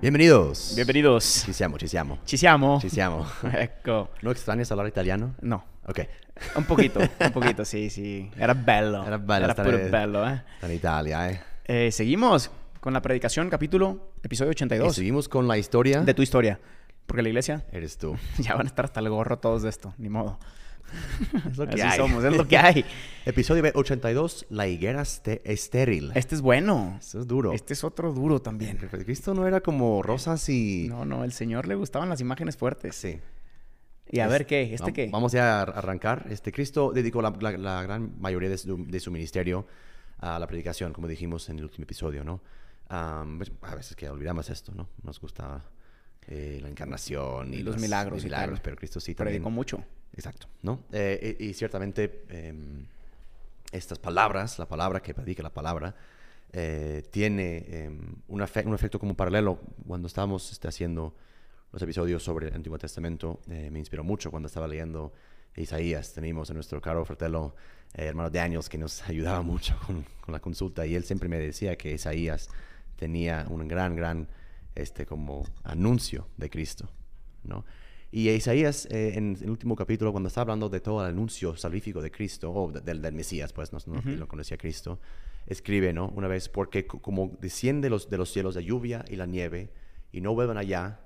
Bienvenidos. 0.00 0.72
Bienvenidos. 0.74 1.44
Ci 1.46 1.52
siamo, 1.52 1.78
ci 1.78 1.88
siamo. 1.88 2.18
Ci 2.24 2.36
siamo. 2.36 2.78
Ci 2.80 2.88
siamo. 2.96 3.26
Ecco. 3.52 4.10
¿No 4.22 4.30
extrañas 4.30 4.70
hablar 4.70 4.86
italiano? 4.86 5.34
No. 5.40 5.64
Ok. 5.86 6.06
Un 6.56 6.64
poquito, 6.64 7.00
un 7.00 7.32
poquito, 7.32 7.64
sì, 7.64 7.88
sì. 7.88 8.30
Era 8.36 8.54
bello. 8.54 9.04
Era 9.04 9.18
bello 9.18 9.44
Era 9.44 9.52
stare- 9.54 9.70
pure 9.70 9.88
bello, 9.88 10.26
eh. 10.28 10.42
En 10.62 10.72
Italia, 10.72 11.30
¿eh? 11.30 11.40
Eh, 11.64 11.90
Seguimos 11.92 12.50
con 12.80 12.92
la 12.92 13.00
predicación, 13.02 13.48
capítulo, 13.48 14.12
episodio 14.22 14.50
Y 14.50 14.54
82 14.54 14.94
seguimos 14.94 15.28
con 15.28 15.48
la 15.48 15.56
historia. 15.58 16.02
de 16.02 16.14
tu 16.14 16.22
historia. 16.22 16.60
Porque 17.06 17.22
la 17.22 17.28
iglesia 17.28 17.64
Eres 17.72 17.96
tú. 17.98 18.16
ya 18.38 18.54
van 18.54 18.66
a 18.66 18.68
estar 18.68 18.84
hasta 18.84 19.00
el 19.00 19.08
gorro 19.08 19.38
todos 19.38 19.62
de 19.62 19.70
esto, 19.70 19.94
ni 19.98 20.08
modo. 20.08 20.38
Es 21.50 21.56
lo 21.58 21.66
que 21.66 21.74
Así 21.74 21.82
hay. 21.82 21.96
somos, 21.98 22.24
es 22.24 22.36
lo 22.36 22.46
que 22.46 22.56
hay. 22.58 22.84
Episodio 23.24 23.64
82, 23.74 24.46
la 24.50 24.66
higuera 24.68 25.02
este- 25.02 25.42
estéril. 25.50 26.12
Este 26.14 26.34
es 26.34 26.40
bueno. 26.40 26.96
Eso 27.00 27.20
es 27.20 27.26
duro. 27.26 27.52
Este 27.52 27.72
es 27.74 27.84
otro 27.84 28.12
duro 28.12 28.40
también. 28.40 28.76
Cristo 28.78 29.34
no 29.34 29.46
era 29.46 29.60
como 29.60 30.02
rosas 30.02 30.48
y... 30.48 30.86
No, 30.88 31.04
no, 31.04 31.24
el 31.24 31.32
Señor 31.32 31.66
le 31.66 31.74
gustaban 31.74 32.08
las 32.08 32.20
imágenes 32.20 32.56
fuertes. 32.56 32.94
Sí. 32.96 33.18
Y 34.10 34.20
a 34.20 34.26
Es- 34.26 34.30
ver 34.30 34.46
qué, 34.46 34.72
¿este 34.74 34.92
qué? 34.92 35.08
Vamos 35.12 35.32
ya 35.32 35.58
a 35.58 35.62
arrancar. 35.62 36.26
Este, 36.30 36.52
Cristo 36.52 36.92
dedicó 36.94 37.20
la, 37.22 37.30
la- 37.40 37.56
la 37.58 37.82
gran 37.82 38.12
mayoría 38.20 38.48
de 38.48 38.58
su, 38.58 38.84
de 38.86 39.00
su 39.00 39.10
ministerio 39.10 39.66
a 40.18 40.38
la 40.38 40.46
predicación, 40.46 40.92
como 40.92 41.08
dijimos 41.08 41.48
en 41.48 41.58
el 41.58 41.64
último 41.64 41.82
episodio, 41.82 42.22
¿no? 42.24 42.40
Pues, 43.36 43.50
a 43.62 43.74
veces 43.74 43.96
que 43.96 44.08
olvidamos 44.08 44.48
esto, 44.48 44.72
¿no? 44.74 44.88
Nos 45.02 45.20
gusta 45.20 45.64
eh, 46.28 46.60
la 46.62 46.68
encarnación 46.68 47.52
y, 47.52 47.56
Y 47.58 47.62
los 47.64 47.74
las- 47.74 47.82
milagros 47.82 48.14
los 48.18 48.22
y 48.22 48.26
milagros, 48.26 48.58
tal. 48.58 48.62
pero 48.62 48.76
Cristo 48.76 49.00
sí 49.00 49.14
también. 49.16 49.34
Predicó 49.42 49.50
mucho. 49.50 49.82
Exacto, 50.16 50.48
¿no? 50.62 50.84
Eh, 50.92 51.36
y, 51.38 51.52
ciertamente 51.52 52.24
em, 52.30 52.86
estas 53.72 53.98
palabras, 53.98 54.58
la 54.58 54.66
palabra 54.66 55.00
que 55.02 55.12
predica 55.14 55.42
la 55.42 55.52
palabra, 55.52 55.94
eh, 56.52 57.02
tiene 57.10 57.64
em, 57.68 58.00
un, 58.28 58.40
efe- 58.40 58.64
un 58.66 58.74
efecto 58.74 58.98
como 58.98 59.14
paralelo. 59.14 59.60
Cuando 59.86 60.06
estábamos 60.08 60.50
este, 60.52 60.68
haciendo 60.68 61.14
los 61.72 61.82
episodios 61.82 62.22
sobre 62.22 62.48
el 62.48 62.54
Antiguo 62.54 62.78
Testamento, 62.78 63.40
eh, 63.50 63.68
me 63.70 63.78
inspiró 63.78 64.04
mucho 64.04 64.30
cuando 64.30 64.46
estaba 64.46 64.66
leyendo 64.66 65.12
Isaías. 65.56 66.14
Teníamos 66.14 66.50
a 66.50 66.54
nuestro 66.54 66.80
caro 66.80 67.04
fratello, 67.04 67.54
eh, 67.94 68.04
hermano 68.06 68.30
Daniels, 68.30 68.68
que 68.70 68.78
nos 68.78 69.02
ayudaba 69.08 69.42
mucho 69.42 69.78
con, 69.86 70.06
con 70.22 70.32
la 70.32 70.40
consulta 70.40 70.86
y 70.86 70.94
él 70.94 71.04
siempre 71.04 71.28
me 71.28 71.38
decía 71.38 71.76
que 71.76 71.92
Isaías 71.92 72.48
tenía 72.96 73.44
un 73.50 73.68
gran, 73.68 73.94
gran, 73.96 74.28
este, 74.74 75.04
como 75.04 75.44
anuncio 75.64 76.26
de 76.38 76.48
Cristo, 76.48 76.88
¿no? 77.44 77.66
Y 78.16 78.30
Isaías, 78.30 78.86
eh, 78.90 79.12
en 79.16 79.36
el 79.42 79.50
último 79.50 79.76
capítulo, 79.76 80.10
cuando 80.10 80.28
está 80.28 80.40
hablando 80.40 80.70
de 80.70 80.80
todo 80.80 81.02
el 81.02 81.08
anuncio 81.10 81.54
salvífico 81.54 82.00
de 82.00 82.10
Cristo, 82.10 82.50
o 82.50 82.72
de- 82.72 82.80
del, 82.80 83.02
del 83.02 83.12
Mesías, 83.12 83.52
pues 83.52 83.74
no, 83.74 83.78
no- 83.84 83.98
Ujú. 83.98 84.08
lo 84.12 84.26
conocía 84.26 84.56
Cristo, 84.56 84.98
escribe, 85.46 85.92
¿no? 85.92 86.08
Una 86.16 86.26
vez, 86.26 86.48
porque 86.48 86.86
co- 86.86 86.98
como 87.02 87.36
desciende 87.42 87.90
los, 87.90 88.08
de 88.08 88.16
los 88.16 88.32
cielos 88.32 88.54
la 88.54 88.62
lluvia 88.62 89.04
y 89.10 89.16
la 89.16 89.26
nieve, 89.26 89.70
y 90.12 90.22
no 90.22 90.32
vuelven 90.32 90.56
allá, 90.56 91.00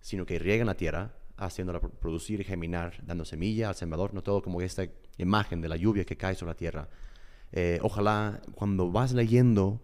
sino 0.00 0.24
que 0.24 0.38
riegan 0.38 0.66
la 0.66 0.74
tierra, 0.74 1.12
haciéndola 1.36 1.80
pro- 1.80 1.90
producir 1.90 2.40
y 2.40 2.44
germinar, 2.44 2.94
dando 3.04 3.26
semilla 3.26 3.68
al 3.68 3.74
sembrador, 3.74 4.14
no 4.14 4.22
todo 4.22 4.40
como 4.40 4.62
esta 4.62 4.86
imagen 5.18 5.60
de 5.60 5.68
la 5.68 5.76
lluvia 5.76 6.06
que 6.06 6.16
cae 6.16 6.34
sobre 6.34 6.52
la 6.52 6.56
tierra. 6.56 6.88
Eh, 7.52 7.78
ojalá 7.82 8.40
cuando 8.54 8.90
vas 8.90 9.12
leyendo, 9.12 9.82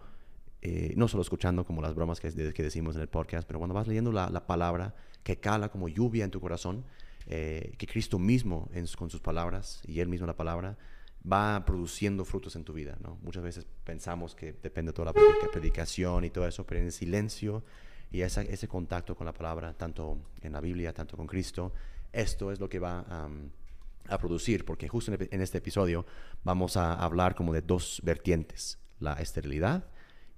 eh, 0.62 0.94
no 0.96 1.08
solo 1.08 1.20
escuchando 1.22 1.66
como 1.66 1.82
las 1.82 1.94
bromas 1.94 2.20
que, 2.20 2.30
que 2.54 2.62
decimos 2.62 2.96
en 2.96 3.02
el 3.02 3.08
podcast, 3.08 3.46
pero 3.46 3.58
cuando 3.58 3.74
vas 3.74 3.86
leyendo 3.86 4.12
la, 4.12 4.30
la 4.30 4.46
palabra 4.46 4.94
que 5.22 5.38
cala 5.38 5.70
como 5.70 5.88
lluvia 5.88 6.24
en 6.24 6.30
tu 6.30 6.40
corazón, 6.40 6.84
eh, 7.26 7.74
que 7.78 7.86
Cristo 7.86 8.18
mismo 8.18 8.70
con 8.96 9.10
sus 9.10 9.20
palabras 9.20 9.82
y 9.86 10.00
Él 10.00 10.08
mismo 10.08 10.26
la 10.26 10.36
palabra 10.36 10.78
va 11.30 11.64
produciendo 11.64 12.24
frutos 12.24 12.56
en 12.56 12.64
tu 12.64 12.72
vida. 12.72 12.96
¿no? 13.00 13.18
Muchas 13.22 13.42
veces 13.42 13.66
pensamos 13.84 14.34
que 14.34 14.52
depende 14.52 14.90
de 14.90 14.96
toda 14.96 15.06
la 15.06 15.12
predica- 15.12 15.50
predicación 15.52 16.24
y 16.24 16.30
todo 16.30 16.46
eso, 16.46 16.66
pero 16.66 16.80
en 16.80 16.86
el 16.86 16.92
silencio 16.92 17.62
y 18.10 18.22
ese 18.22 18.66
contacto 18.66 19.14
con 19.14 19.26
la 19.26 19.32
palabra, 19.32 19.74
tanto 19.74 20.18
en 20.40 20.52
la 20.52 20.60
Biblia, 20.60 20.92
tanto 20.92 21.16
con 21.16 21.26
Cristo, 21.26 21.72
esto 22.12 22.50
es 22.50 22.58
lo 22.58 22.68
que 22.68 22.80
va 22.80 23.04
a 24.08 24.18
producir, 24.18 24.64
porque 24.64 24.88
justo 24.88 25.12
en, 25.12 25.40
este 25.40 25.58
episodio 25.58 26.04
vamos 26.42 26.76
a 26.76 26.94
hablar 26.94 27.36
como 27.36 27.52
de 27.52 27.62
dos 27.62 28.00
vertientes, 28.02 28.78
la 28.98 29.12
esterilidad 29.14 29.84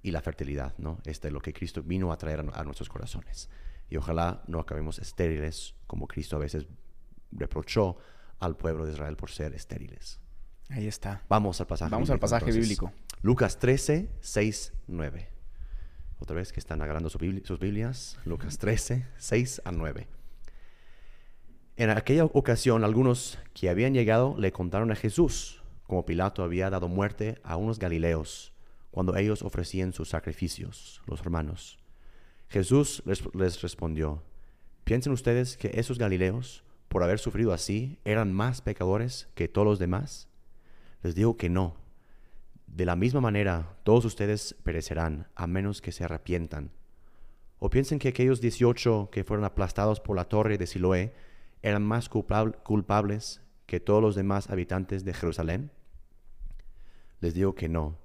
y 0.03 0.11
la 0.11 0.21
fertilidad, 0.21 0.75
¿no? 0.77 0.99
Este 1.05 1.29
es 1.29 1.33
lo 1.33 1.41
que 1.41 1.53
Cristo 1.53 1.81
vino 1.81 2.11
a 2.11 2.17
traer 2.17 2.45
a 2.53 2.63
nuestros 2.63 2.89
corazones. 2.89 3.49
Y 3.93 3.97
ojalá 3.97 4.41
no 4.47 4.59
acabemos 4.59 4.97
estériles 4.97 5.75
como 5.85 6.07
Cristo 6.07 6.35
a 6.35 6.39
veces 6.39 6.65
reprochó 7.31 7.97
al 8.39 8.57
pueblo 8.57 8.87
de 8.87 8.93
Israel 8.93 9.15
por 9.15 9.29
ser 9.29 9.53
estériles. 9.53 10.19
Ahí 10.69 10.87
está. 10.87 11.21
Vamos 11.29 11.61
al 11.61 11.67
pasaje 11.67 11.91
Vamos 11.91 12.09
al 12.09 12.15
bíblico, 12.15 12.21
pasaje 12.21 12.45
entonces. 12.45 12.69
bíblico. 12.69 12.91
Lucas 13.21 13.59
13, 13.59 14.09
6, 14.19 14.73
9. 14.87 15.29
Otra 16.17 16.35
vez 16.35 16.51
que 16.51 16.59
están 16.59 16.81
agarrando 16.81 17.07
su 17.11 17.19
sus 17.43 17.59
Biblias. 17.59 18.17
Lucas 18.25 18.57
13, 18.57 19.05
6 19.15 19.61
a 19.63 19.71
9. 19.71 20.07
En 21.75 21.91
aquella 21.91 22.25
ocasión, 22.25 22.83
algunos 22.83 23.37
que 23.53 23.69
habían 23.69 23.93
llegado 23.93 24.35
le 24.39 24.51
contaron 24.51 24.91
a 24.91 24.95
Jesús 24.95 25.61
como 25.85 26.03
Pilato 26.03 26.41
había 26.41 26.71
dado 26.71 26.87
muerte 26.87 27.39
a 27.43 27.57
unos 27.57 27.77
galileos 27.77 28.53
cuando 28.89 29.15
ellos 29.15 29.43
ofrecían 29.43 29.93
sus 29.93 30.09
sacrificios, 30.09 30.99
los 31.05 31.19
hermanos. 31.19 31.82
Jesús 32.53 33.01
les, 33.07 33.61
respondió, 33.63 34.21
¿piensan 34.83 35.11
ustedes 35.11 35.57
que 35.57 35.71
esos 35.73 35.97
galileos, 35.97 36.63
por 36.87 37.01
haber 37.01 37.17
sufrido 37.17 37.51
así, 37.51 37.97
eran 38.05 38.31
más 38.31 38.61
pecadores 38.61 39.27
que 39.33 39.47
todos 39.47 39.65
los 39.65 39.79
demás? 39.79 40.27
Les 41.01 41.15
digo 41.15 41.35
que 41.35 41.49
no. 41.49 41.75
De 42.67 42.85
la 42.85 42.95
misma 42.95 43.21
manera, 43.21 43.75
todos 43.81 44.05
ustedes 44.05 44.55
perecerán, 44.61 45.25
a 45.33 45.47
menos 45.47 45.81
que 45.81 45.91
se 45.91 46.03
arrepientan. 46.03 46.69
¿O 47.57 47.71
piensan 47.71 47.97
que 47.97 48.09
aquellos 48.09 48.39
18 48.39 49.09
que 49.11 49.23
fueron 49.23 49.45
aplastados 49.45 49.99
por 49.99 50.15
la 50.15 50.25
torre 50.25 50.59
de 50.59 50.67
Siloé 50.67 51.15
eran 51.63 51.83
más 51.83 52.11
culpab- 52.11 52.61
culpables 52.61 53.41
que 53.65 53.79
todos 53.79 53.99
los 54.03 54.13
demás 54.13 54.51
habitantes 54.51 55.03
de 55.03 55.15
Jerusalén? 55.15 55.71
Les 57.19 57.33
digo 57.33 57.55
que 57.55 57.67
no. 57.67 57.97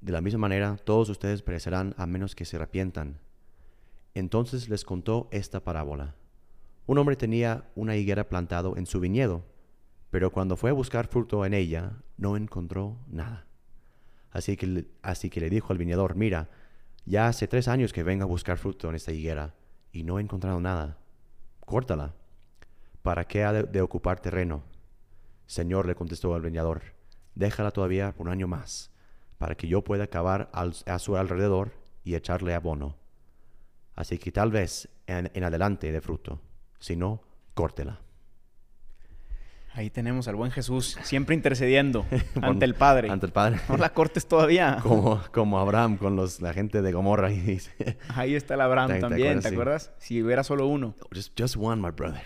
De 0.00 0.10
la 0.10 0.20
misma 0.20 0.40
manera, 0.40 0.78
todos 0.78 1.10
ustedes 1.10 1.42
perecerán, 1.42 1.94
a 1.96 2.06
menos 2.06 2.34
que 2.34 2.44
se 2.44 2.56
arrepientan. 2.56 3.20
Entonces 4.18 4.68
les 4.68 4.84
contó 4.84 5.28
esta 5.30 5.60
parábola. 5.60 6.16
Un 6.86 6.98
hombre 6.98 7.14
tenía 7.14 7.70
una 7.76 7.94
higuera 7.94 8.28
plantado 8.28 8.76
en 8.76 8.84
su 8.86 8.98
viñedo, 8.98 9.44
pero 10.10 10.32
cuando 10.32 10.56
fue 10.56 10.70
a 10.70 10.72
buscar 10.72 11.06
fruto 11.06 11.46
en 11.46 11.54
ella, 11.54 11.92
no 12.16 12.36
encontró 12.36 12.96
nada. 13.06 13.46
Así 14.32 14.56
que, 14.56 14.66
le- 14.66 15.50
dijo 15.50 15.72
al 15.72 15.78
viñador, 15.78 16.16
mira, 16.16 16.50
ya 17.04 17.28
hace 17.28 17.46
tres 17.46 17.68
años 17.68 17.92
que 17.92 18.02
vengo 18.02 18.24
a 18.24 18.26
buscar 18.26 18.58
fruto 18.58 18.88
en 18.88 18.96
esta 18.96 19.12
higuera 19.12 19.54
y 19.92 20.02
no 20.02 20.18
he 20.18 20.22
encontrado 20.22 20.58
nada. 20.58 20.98
Córtala. 21.60 22.16
¿Para 23.02 23.24
qué 23.28 23.44
ha 23.44 23.52
de, 23.52 23.80
ocupar 23.80 24.18
terreno? 24.18 24.64
Señor, 25.46 25.86
le 25.86 25.94
contestó 25.94 26.34
el 26.34 26.42
viñador, 26.42 26.82
déjala 27.36 27.70
todavía 27.70 28.12
por 28.16 28.26
un 28.26 28.32
año 28.32 28.48
más, 28.48 28.90
para 29.38 29.54
que 29.54 29.68
yo 29.68 29.84
pueda 29.84 30.08
cavar 30.08 30.50
a 30.52 30.98
su 30.98 31.16
alrededor 31.16 31.70
y 32.02 32.16
echarle 32.16 32.54
abono. 32.54 32.96
Así 33.98 34.16
que 34.16 34.30
tal 34.30 34.52
vez 34.52 34.88
en, 35.08 35.28
en 35.34 35.42
adelante 35.42 35.90
de 35.90 36.00
fruto, 36.00 36.40
si 36.78 36.94
no, 36.94 37.20
córtela. 37.54 37.98
Ahí 39.74 39.90
tenemos 39.90 40.28
al 40.28 40.36
buen 40.36 40.52
Jesús, 40.52 40.96
siempre 41.02 41.34
intercediendo 41.34 42.06
ante 42.42 42.64
el 42.64 42.74
Padre. 42.74 43.10
Ante 43.10 43.26
el 43.26 43.32
Padre. 43.32 43.58
No 43.68 43.76
la 43.76 43.92
cortes 43.92 44.26
todavía. 44.26 44.78
como, 44.82 45.20
como 45.32 45.58
Abraham 45.58 45.96
con 45.96 46.14
los, 46.14 46.40
la 46.40 46.52
gente 46.52 46.80
de 46.80 46.92
Gomorra 46.92 47.32
y 47.32 47.40
dice, 47.40 47.98
Ahí 48.14 48.34
está 48.36 48.54
el 48.54 48.60
Abraham 48.60 48.88
¿Te- 48.88 48.94
te 48.94 49.00
también, 49.00 49.26
acuerdas? 49.38 49.42
¿te 49.42 49.48
Sí. 49.48 49.54
acuerdas? 49.54 49.90
Si 49.98 50.22
hubiera 50.22 50.44
solo 50.44 50.66
uno. 50.68 50.94
just, 51.12 51.38
just 51.40 51.56
one, 51.58 51.82
my 51.82 51.90
brother. 51.90 52.22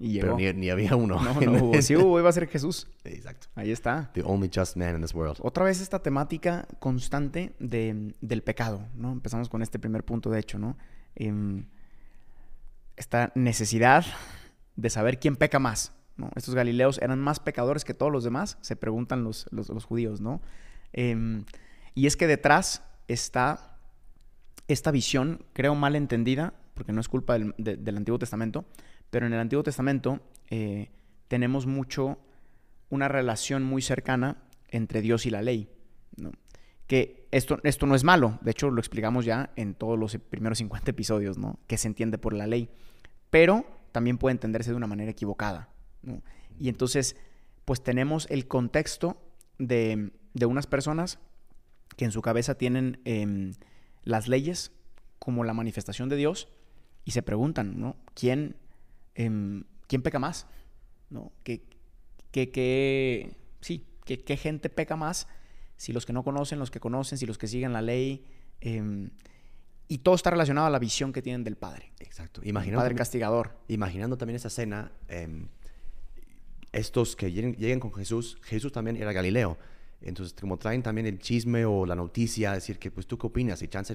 Y 0.00 0.18
Pero 0.20 0.36
llegó. 0.36 0.52
ni, 0.54 0.60
ni 0.62 0.70
había 0.70 0.96
uno. 0.96 1.20
No, 1.22 1.40
no 1.40 1.64
hubo. 1.64 1.80
Si 1.82 1.94
hubo, 1.96 2.18
iba 2.18 2.28
a 2.28 2.32
ser 2.32 2.48
Jesús. 2.48 2.88
Exacto. 3.04 3.46
Ahí 3.54 3.70
está. 3.70 4.10
The 4.14 4.22
only 4.24 4.50
just 4.52 4.76
man 4.76 4.96
in 4.96 5.00
this 5.02 5.14
world. 5.14 5.38
Otra 5.40 5.64
vez 5.64 5.80
esta 5.80 6.00
temática 6.00 6.66
constante 6.80 7.54
de- 7.60 8.14
del 8.20 8.42
pecado, 8.42 8.86
¿no? 8.96 9.12
Empezamos 9.12 9.48
con 9.48 9.62
este 9.62 9.78
primer 9.78 10.04
punto, 10.04 10.30
de 10.30 10.40
hecho, 10.40 10.58
¿no? 10.58 10.76
Em, 11.16 11.66
esta 12.96 13.32
necesidad 13.34 14.04
de 14.76 14.90
saber 14.90 15.18
quién 15.18 15.36
peca 15.36 15.58
más. 15.58 15.92
Estos 16.36 16.54
galileos 16.54 16.98
eran 17.02 17.20
más 17.20 17.40
pecadores 17.40 17.84
que 17.84 17.94
todos 17.94 18.12
los 18.12 18.22
demás, 18.22 18.56
se 18.60 18.76
preguntan 18.76 19.24
los, 19.24 19.46
los- 19.50 19.84
judíos, 19.84 20.20
¿no? 20.20 20.40
Em, 20.92 21.44
y 21.94 22.06
es 22.06 22.16
que 22.16 22.28
detrás 22.28 22.84
está 23.08 23.78
esta 24.68 24.92
visión, 24.92 25.44
creo 25.52 25.74
mal 25.74 25.96
entendida, 25.96 26.54
porque 26.74 26.92
no 26.92 27.00
es 27.00 27.08
culpa 27.08 27.32
del, 27.34 27.54
de- 27.58 27.76
del 27.76 27.96
Antiguo 27.96 28.18
Testamento, 28.18 28.64
pero 29.10 29.26
en 29.26 29.32
el 29.32 29.40
Antiguo 29.40 29.64
Testamento 29.64 30.20
eh, 30.50 30.90
tenemos 31.28 31.66
mucho 31.66 32.18
una 32.90 33.08
relación 33.08 33.64
muy 33.64 33.82
cercana 33.82 34.36
entre 34.68 35.00
Dios 35.02 35.26
y 35.26 35.30
la 35.30 35.42
ley. 35.42 35.68
¿no? 36.16 36.30
Que 36.86 37.23
esto, 37.36 37.58
esto 37.64 37.86
no 37.86 37.94
es 37.94 38.04
malo, 38.04 38.38
de 38.42 38.52
hecho 38.52 38.70
lo 38.70 38.80
explicamos 38.80 39.24
ya 39.24 39.50
en 39.56 39.74
todos 39.74 39.98
los 39.98 40.16
primeros 40.16 40.58
50 40.58 40.90
episodios, 40.90 41.36
¿no? 41.36 41.58
que 41.66 41.78
se 41.78 41.88
entiende 41.88 42.16
por 42.16 42.32
la 42.32 42.46
ley, 42.46 42.70
pero 43.30 43.66
también 43.90 44.18
puede 44.18 44.32
entenderse 44.32 44.70
de 44.70 44.76
una 44.76 44.86
manera 44.86 45.10
equivocada. 45.10 45.68
¿no? 46.02 46.22
Y 46.58 46.68
entonces, 46.68 47.16
pues 47.64 47.82
tenemos 47.82 48.28
el 48.30 48.46
contexto 48.46 49.16
de, 49.58 50.12
de 50.32 50.46
unas 50.46 50.68
personas 50.68 51.18
que 51.96 52.04
en 52.04 52.12
su 52.12 52.22
cabeza 52.22 52.54
tienen 52.56 53.00
em, 53.04 53.52
las 54.04 54.28
leyes 54.28 54.72
como 55.18 55.42
la 55.42 55.54
manifestación 55.54 56.08
de 56.08 56.16
Dios 56.16 56.48
y 57.04 57.10
se 57.10 57.22
preguntan, 57.22 57.80
¿no? 57.80 57.96
¿Quién, 58.14 58.56
em, 59.14 59.64
¿quién 59.88 60.02
peca 60.02 60.18
más? 60.18 60.46
¿No? 61.10 61.32
¿Qué, 61.42 61.64
qué, 62.30 62.50
qué 62.50 63.36
sí, 63.60 63.86
¿qué, 64.04 64.22
¿qué, 64.22 64.36
gente 64.36 64.70
peca 64.70 64.96
más? 64.96 65.26
Si 65.76 65.92
los 65.92 66.06
que 66.06 66.12
no 66.12 66.22
conocen, 66.22 66.58
los 66.58 66.70
que 66.70 66.80
conocen, 66.80 67.18
si 67.18 67.26
los 67.26 67.38
que 67.38 67.46
siguen 67.46 67.72
la 67.72 67.82
ley. 67.82 68.24
Eh, 68.60 69.10
y 69.88 69.98
todo 69.98 70.14
está 70.14 70.30
relacionado 70.30 70.66
a 70.66 70.70
la 70.70 70.78
visión 70.78 71.12
que 71.12 71.22
tienen 71.22 71.44
del 71.44 71.56
Padre. 71.56 71.92
Exacto. 72.00 72.40
Imaginando 72.44 72.80
padre 72.80 72.94
castigador. 72.94 73.50
Imaginando 73.68 74.16
también 74.16 74.36
esa 74.36 74.48
escena, 74.48 74.92
eh, 75.08 75.46
estos 76.72 77.16
que 77.16 77.30
lleguen, 77.30 77.54
lleguen, 77.56 77.80
con 77.80 77.92
Jesús, 77.92 78.38
Jesús 78.42 78.72
también 78.72 78.96
era 78.96 79.12
Galileo. 79.12 79.58
Entonces, 80.00 80.34
como 80.38 80.56
traen 80.56 80.82
también 80.82 81.06
el 81.06 81.18
chisme 81.18 81.64
o 81.64 81.86
la 81.86 81.94
noticia, 81.94 82.52
decir 82.52 82.78
que, 82.78 82.90
pues, 82.90 83.06
¿tú 83.06 83.18
qué 83.18 83.26
opinas? 83.26 83.62
Y 83.62 83.68
chance, 83.68 83.94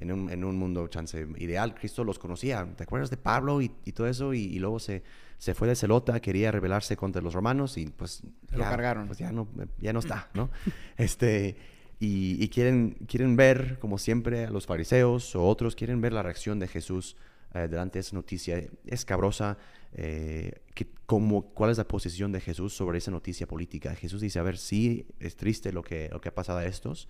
en 0.00 0.10
un, 0.12 0.30
en 0.30 0.44
un 0.44 0.56
mundo 0.56 0.88
chance 0.88 1.26
ideal, 1.36 1.74
Cristo 1.74 2.02
los 2.04 2.18
conocía. 2.18 2.66
¿Te 2.76 2.84
acuerdas 2.84 3.10
de 3.10 3.18
Pablo 3.18 3.60
y, 3.60 3.70
y 3.84 3.92
todo 3.92 4.08
eso? 4.08 4.32
Y, 4.34 4.40
y, 4.40 4.58
luego 4.58 4.78
se, 4.78 5.02
se 5.38 5.54
fue 5.54 5.68
de 5.68 5.76
Celota, 5.76 6.18
quería 6.20 6.50
rebelarse 6.50 6.96
contra 6.96 7.20
los 7.22 7.34
romanos 7.34 7.76
y 7.76 7.86
pues... 7.86 8.22
Ya, 8.50 8.56
lo 8.56 8.64
cargaron. 8.64 9.06
Pues 9.06 9.18
ya 9.18 9.30
no, 9.30 9.46
ya 9.78 9.92
no 9.92 10.00
está, 10.00 10.28
¿no? 10.34 10.50
este... 10.96 11.56
Y, 12.02 12.42
y, 12.42 12.48
quieren, 12.48 12.96
quieren 13.06 13.36
ver, 13.36 13.78
como 13.78 13.98
siempre, 13.98 14.46
a 14.46 14.50
los 14.50 14.64
fariseos 14.64 15.36
o 15.36 15.46
otros, 15.46 15.76
quieren 15.76 16.00
ver 16.00 16.14
la 16.14 16.22
reacción 16.22 16.58
de 16.58 16.66
Jesús 16.66 17.14
eh, 17.52 17.68
delante 17.68 17.98
de 17.98 18.00
esa 18.00 18.16
noticia 18.16 18.64
escabrosa, 18.86 19.58
eh, 19.92 20.62
que, 20.72 20.86
como, 21.04 21.52
cuál 21.52 21.70
es 21.70 21.76
la 21.76 21.86
posición 21.86 22.32
de 22.32 22.40
Jesús 22.40 22.72
sobre 22.72 22.96
esa 22.96 23.10
noticia 23.10 23.46
política. 23.46 23.94
Jesús 23.94 24.22
dice, 24.22 24.38
a 24.38 24.42
ver, 24.42 24.56
sí, 24.56 25.08
es 25.18 25.36
triste 25.36 25.74
lo 25.74 25.82
que, 25.82 26.08
lo 26.10 26.22
que 26.22 26.30
ha 26.30 26.34
pasado 26.34 26.60
a 26.60 26.64
estos, 26.64 27.06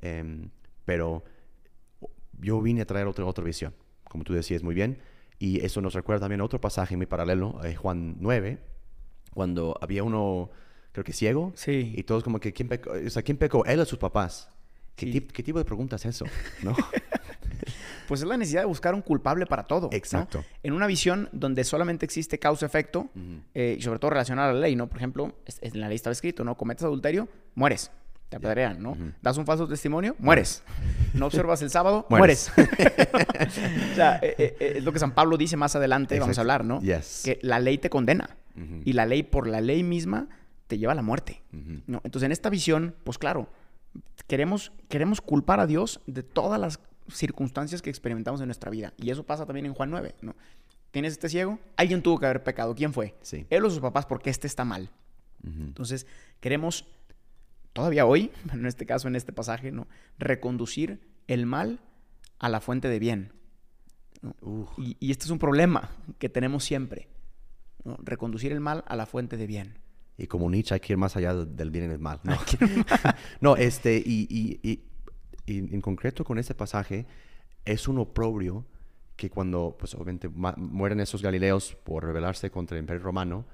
eh, 0.00 0.48
pero 0.84 1.22
yo 2.40 2.60
vine 2.60 2.82
a 2.82 2.86
traer 2.86 3.06
otra, 3.06 3.24
otra 3.24 3.44
visión, 3.44 3.74
como 4.08 4.24
tú 4.24 4.32
decías 4.32 4.62
muy 4.62 4.74
bien, 4.74 4.98
y 5.38 5.64
eso 5.64 5.80
nos 5.80 5.94
recuerda 5.94 6.20
también 6.20 6.40
a 6.40 6.44
otro 6.44 6.60
pasaje 6.60 6.96
muy 6.96 7.06
paralelo, 7.06 7.60
eh, 7.64 7.74
Juan 7.74 8.16
9, 8.20 8.58
cuando 9.32 9.76
había 9.80 10.02
uno 10.04 10.50
creo 10.94 11.04
que 11.04 11.12
ciego. 11.12 11.52
Sí. 11.56 11.92
Y 11.96 12.04
todos 12.04 12.22
como 12.22 12.38
que, 12.38 12.52
¿quién 12.52 12.68
pecó? 12.68 12.92
O 12.92 13.10
sea, 13.10 13.22
¿quién 13.22 13.36
pecó? 13.36 13.64
Él 13.66 13.80
o 13.80 13.84
sus 13.84 13.98
papás. 13.98 14.48
¿Qué, 14.94 15.12
sí. 15.12 15.20
¿Qué, 15.20 15.42
tipo 15.42 15.58
de 15.58 15.64
pregunta 15.64 15.96
es 15.96 16.06
eso? 16.06 16.24
¿No? 16.62 16.74
pues 18.08 18.20
es 18.20 18.28
la 18.28 18.36
necesidad 18.36 18.62
de 18.62 18.66
buscar 18.66 18.94
un 18.94 19.02
culpable 19.02 19.44
para 19.44 19.64
todo. 19.64 19.88
Exacto. 19.92 20.38
¿no? 20.38 20.44
En 20.62 20.72
una 20.72 20.86
visión 20.86 21.28
donde 21.32 21.64
solamente 21.64 22.06
existe 22.06 22.38
causa-efecto, 22.38 23.10
uh 23.12 23.18
-huh. 23.18 23.40
eh, 23.54 23.76
y 23.76 23.82
sobre 23.82 23.98
todo 23.98 24.12
relacionada 24.12 24.50
a 24.50 24.52
la 24.52 24.60
ley, 24.60 24.76
¿no? 24.76 24.88
Por 24.88 24.98
ejemplo, 24.98 25.34
en 25.60 25.80
la 25.80 25.88
ley 25.88 25.96
estaba 25.96 26.12
escrito, 26.12 26.44
¿no? 26.44 26.56
Cometes 26.56 26.84
adulterio, 26.84 27.28
mueres. 27.56 27.90
Te 28.28 28.36
apedrean, 28.36 28.82
¿no? 28.82 28.92
Uh 28.92 28.96
-huh. 28.96 29.14
Das 29.22 29.36
un 29.36 29.46
falso 29.46 29.68
testimonio, 29.68 30.16
mueres. 30.18 30.62
No 31.12 31.26
observas 31.26 31.62
el 31.62 31.70
sábado, 31.70 32.06
mueres. 32.10 32.50
o 33.92 33.94
sea, 33.94 34.18
eh, 34.22 34.34
eh, 34.38 34.72
es 34.76 34.84
lo 34.84 34.92
que 34.92 34.98
San 34.98 35.12
Pablo 35.12 35.36
dice 35.36 35.56
más 35.56 35.76
adelante, 35.76 36.14
Exacto. 36.14 36.24
vamos 36.24 36.38
a 36.38 36.40
hablar, 36.40 36.64
¿no? 36.64 36.80
Yes. 36.80 37.22
Que 37.24 37.38
la 37.42 37.58
ley 37.60 37.78
te 37.78 37.90
condena. 37.90 38.36
Uh 38.56 38.60
-huh. 38.60 38.82
Y 38.84 38.92
la 38.94 39.06
ley, 39.06 39.22
por 39.22 39.46
la 39.46 39.60
ley 39.60 39.82
misma, 39.82 40.28
te 40.66 40.78
lleva 40.78 40.92
a 40.92 40.96
la 40.96 41.02
muerte. 41.02 41.42
Uh 41.52 41.56
-huh. 41.56 41.82
¿no? 41.86 42.00
Entonces, 42.04 42.26
en 42.26 42.32
esta 42.32 42.50
visión, 42.50 42.94
pues 43.04 43.18
claro, 43.18 43.48
queremos, 44.26 44.72
queremos 44.88 45.20
culpar 45.20 45.60
a 45.60 45.66
Dios 45.66 46.00
de 46.06 46.22
todas 46.22 46.60
las 46.60 46.80
circunstancias 47.12 47.82
que 47.82 47.90
experimentamos 47.90 48.40
en 48.40 48.46
nuestra 48.46 48.70
vida. 48.70 48.94
Y 48.96 49.10
eso 49.10 49.24
pasa 49.24 49.44
también 49.46 49.66
en 49.66 49.74
Juan 49.74 49.90
9, 49.90 50.14
¿no? 50.22 50.34
Tienes 50.90 51.12
este 51.12 51.28
ciego, 51.28 51.58
alguien 51.76 52.02
tuvo 52.02 52.18
que 52.18 52.26
haber 52.26 52.42
pecado. 52.42 52.74
¿Quién 52.74 52.92
fue? 52.92 53.14
Sí. 53.20 53.46
Él 53.50 53.64
o 53.64 53.70
sus 53.70 53.80
papás, 53.80 54.06
porque 54.06 54.30
este 54.30 54.46
está 54.46 54.64
mal. 54.64 54.90
Entonces, 55.44 56.06
queremos, 56.40 56.86
todavía 57.74 58.06
hoy, 58.06 58.30
en 58.52 58.64
este 58.64 58.86
caso, 58.86 59.08
en 59.08 59.16
este 59.16 59.34
pasaje, 59.34 59.70
¿no? 59.70 59.86
Reconducir 60.18 61.00
el 61.28 61.44
mal 61.44 61.80
a 62.38 62.48
la 62.48 62.62
fuente 62.62 62.88
de 62.88 62.98
bien. 62.98 63.34
¿no? 64.22 64.34
Y, 64.78 64.96
y, 64.98 65.10
este 65.10 65.26
es 65.26 65.30
un 65.30 65.38
problema 65.38 65.90
que 66.18 66.30
tenemos 66.30 66.64
siempre. 66.64 67.08
¿no? 67.84 67.98
Reconducir 68.02 68.52
el 68.52 68.60
mal 68.60 68.82
a 68.86 68.96
la 68.96 69.04
fuente 69.04 69.36
de 69.36 69.46
bien. 69.46 69.78
Y 70.16 70.26
como 70.26 70.48
Nietzsche 70.48 70.74
hay 70.74 70.80
que 70.80 70.92
ir 70.94 70.96
más 70.96 71.16
allá 71.16 71.34
del 71.34 71.70
bien 71.70 71.86
y 71.86 71.88
del 71.88 71.98
mal. 71.98 72.20
No, 72.22 72.36
no 73.40 73.56
este, 73.56 73.96
y, 73.96 74.26
y, 74.30 74.60
y, 74.62 74.84
y, 75.46 75.74
en 75.74 75.80
concreto 75.80 76.24
con 76.24 76.38
este 76.38 76.54
pasaje, 76.54 77.06
es 77.64 77.88
un 77.88 77.98
oprobio 77.98 78.64
que 79.16 79.30
cuando, 79.30 79.76
pues 79.78 79.94
obviamente, 79.94 80.28
mueren 80.28 81.00
esos 81.00 81.22
galileos 81.22 81.76
por 81.84 82.04
rebelarse 82.04 82.50
contra 82.50 82.76
el 82.76 82.82
imperio 82.82 83.02
romano, 83.02 83.44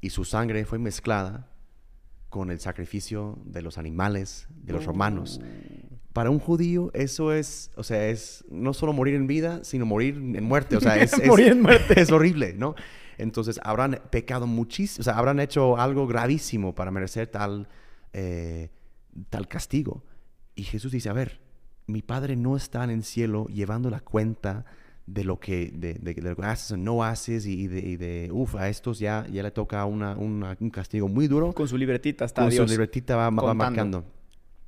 y 0.00 0.10
su 0.10 0.24
sangre 0.24 0.64
fue 0.64 0.78
mezclada 0.78 1.51
con 2.32 2.50
el 2.50 2.60
sacrificio 2.60 3.38
de 3.44 3.60
los 3.60 3.76
animales, 3.76 4.48
de 4.56 4.72
los 4.72 4.86
romanos. 4.86 5.38
Para 6.14 6.30
un 6.30 6.38
judío 6.38 6.90
eso 6.94 7.30
es, 7.30 7.70
o 7.76 7.82
sea, 7.82 8.08
es 8.08 8.42
no 8.48 8.72
solo 8.72 8.94
morir 8.94 9.16
en 9.16 9.26
vida, 9.26 9.62
sino 9.64 9.84
morir 9.84 10.14
en 10.14 10.42
muerte. 10.42 10.78
O 10.78 10.80
sea, 10.80 10.96
es, 10.96 11.12
es 11.18 11.28
morir 11.28 11.48
en 11.48 11.60
muerte. 11.60 12.00
es 12.00 12.10
horrible, 12.10 12.54
¿no? 12.54 12.74
Entonces 13.18 13.60
habrán 13.62 14.00
pecado 14.08 14.46
muchísimo, 14.46 15.02
o 15.02 15.04
sea, 15.04 15.18
habrán 15.18 15.40
hecho 15.40 15.76
algo 15.76 16.06
gravísimo 16.06 16.74
para 16.74 16.90
merecer 16.90 17.26
tal, 17.26 17.68
eh, 18.14 18.70
tal 19.28 19.46
castigo. 19.46 20.02
Y 20.54 20.62
Jesús 20.62 20.90
dice, 20.90 21.10
a 21.10 21.12
ver, 21.12 21.42
mi 21.86 22.00
Padre 22.00 22.34
no 22.36 22.56
está 22.56 22.82
en 22.82 22.90
el 22.90 23.04
cielo 23.04 23.46
llevando 23.48 23.90
la 23.90 24.00
cuenta 24.00 24.64
de 25.06 25.24
lo 25.24 25.38
que, 25.40 25.70
de, 25.74 25.94
de, 25.94 26.14
de 26.14 26.22
lo 26.22 26.36
que 26.36 26.42
haces 26.42 26.72
o 26.72 26.76
no 26.76 27.02
haces 27.02 27.46
y 27.46 27.66
de, 27.66 27.80
y 27.80 27.96
de 27.96 28.30
uff, 28.32 28.54
a 28.54 28.68
estos 28.68 28.98
ya, 28.98 29.26
ya 29.30 29.42
le 29.42 29.50
toca 29.50 29.84
una, 29.84 30.16
una, 30.16 30.56
un 30.60 30.70
castigo 30.70 31.08
muy 31.08 31.28
duro. 31.28 31.52
Con 31.52 31.68
su 31.68 31.76
libretita 31.76 32.24
está 32.24 32.42
Con 32.42 32.50
Dios 32.50 32.66
su 32.66 32.72
libretita 32.72 33.16
va, 33.16 33.30
va 33.30 33.54
marcando. 33.54 34.04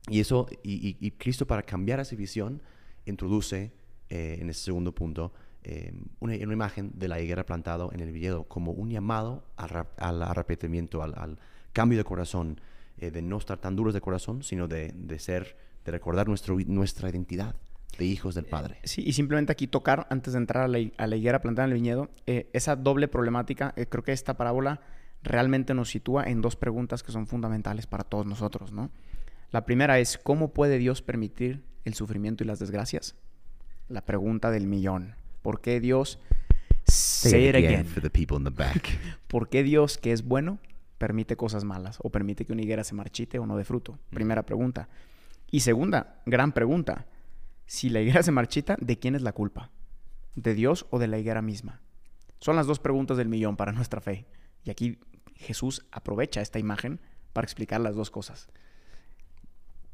Y 0.08 0.20
eso, 0.20 0.46
y, 0.62 0.88
y, 0.88 0.96
y, 1.00 1.12
Cristo 1.12 1.46
para 1.46 1.62
cambiar 1.62 2.00
esa 2.00 2.14
visión, 2.14 2.60
introduce 3.06 3.72
eh, 4.10 4.38
en 4.40 4.50
ese 4.50 4.64
segundo 4.64 4.94
punto 4.94 5.32
eh, 5.62 5.94
una, 6.20 6.34
una, 6.34 6.52
imagen 6.52 6.92
de 6.94 7.08
la 7.08 7.20
higuera 7.20 7.46
plantado 7.46 7.90
en 7.92 8.00
el 8.00 8.12
viñedo 8.12 8.44
como 8.44 8.72
un 8.72 8.90
llamado 8.90 9.44
al, 9.56 9.86
al 9.96 10.22
arrepentimiento, 10.22 11.02
al, 11.02 11.14
al, 11.16 11.38
cambio 11.72 11.96
de 11.96 12.04
corazón, 12.04 12.60
eh, 12.98 13.10
de 13.10 13.22
no 13.22 13.38
estar 13.38 13.58
tan 13.58 13.76
duros 13.76 13.94
de 13.94 14.02
corazón, 14.02 14.42
sino 14.42 14.68
de, 14.68 14.92
de 14.94 15.18
ser, 15.18 15.56
de 15.84 15.92
recordar 15.92 16.28
nuestro, 16.28 16.58
nuestra 16.66 17.08
identidad 17.08 17.56
de 17.98 18.04
hijos 18.04 18.34
del 18.34 18.44
Padre. 18.44 18.78
Sí, 18.84 19.02
y 19.04 19.12
simplemente 19.12 19.52
aquí 19.52 19.66
tocar, 19.66 20.06
antes 20.10 20.32
de 20.32 20.38
entrar 20.38 20.64
a 20.64 20.68
la, 20.68 20.78
a 20.96 21.06
la 21.06 21.16
higuera 21.16 21.40
plantada 21.40 21.66
en 21.66 21.72
el 21.72 21.78
viñedo, 21.80 22.10
eh, 22.26 22.48
esa 22.52 22.76
doble 22.76 23.08
problemática, 23.08 23.72
eh, 23.76 23.86
creo 23.86 24.04
que 24.04 24.12
esta 24.12 24.36
parábola 24.36 24.80
realmente 25.22 25.74
nos 25.74 25.90
sitúa 25.90 26.24
en 26.24 26.40
dos 26.40 26.56
preguntas 26.56 27.02
que 27.02 27.12
son 27.12 27.26
fundamentales 27.26 27.86
para 27.86 28.04
todos 28.04 28.26
nosotros, 28.26 28.72
¿no? 28.72 28.90
La 29.50 29.64
primera 29.64 29.98
es, 29.98 30.18
¿cómo 30.18 30.52
puede 30.52 30.78
Dios 30.78 31.00
permitir 31.00 31.62
el 31.84 31.94
sufrimiento 31.94 32.44
y 32.44 32.46
las 32.46 32.58
desgracias? 32.58 33.14
La 33.88 34.04
pregunta 34.04 34.50
del 34.50 34.66
millón. 34.66 35.14
¿Por 35.42 35.60
qué 35.60 35.80
Dios... 35.80 36.18
Say 36.86 37.48
it 37.48 37.54
again 37.54 37.86
for 37.86 38.02
the 38.02 38.10
people 38.10 38.36
in 38.36 38.44
the 38.44 38.50
back. 38.50 38.98
¿Por 39.28 39.48
qué 39.48 39.62
Dios, 39.62 39.96
que 39.96 40.12
es 40.12 40.22
bueno, 40.22 40.58
permite 40.98 41.36
cosas 41.36 41.64
malas? 41.64 41.98
¿O 42.02 42.10
permite 42.10 42.44
que 42.44 42.52
una 42.52 42.62
higuera 42.62 42.84
se 42.84 42.94
marchite 42.94 43.38
o 43.38 43.46
no 43.46 43.56
dé 43.56 43.64
fruto? 43.64 43.98
Primera 44.10 44.42
pregunta. 44.44 44.88
Y 45.50 45.60
segunda, 45.60 46.20
gran 46.26 46.52
pregunta. 46.52 47.06
Si 47.66 47.88
la 47.88 48.00
higuera 48.00 48.22
se 48.22 48.32
marchita, 48.32 48.76
¿de 48.80 48.98
quién 48.98 49.14
es 49.14 49.22
la 49.22 49.32
culpa? 49.32 49.70
¿De 50.34 50.54
Dios 50.54 50.86
o 50.90 50.98
de 50.98 51.08
la 51.08 51.18
higuera 51.18 51.42
misma? 51.42 51.80
Son 52.40 52.56
las 52.56 52.66
dos 52.66 52.78
preguntas 52.78 53.16
del 53.16 53.28
millón 53.28 53.56
para 53.56 53.72
nuestra 53.72 54.00
fe. 54.00 54.26
Y 54.64 54.70
aquí 54.70 54.98
Jesús 55.36 55.86
aprovecha 55.90 56.40
esta 56.40 56.58
imagen 56.58 57.00
para 57.32 57.44
explicar 57.44 57.80
las 57.80 57.94
dos 57.94 58.10
cosas. 58.10 58.48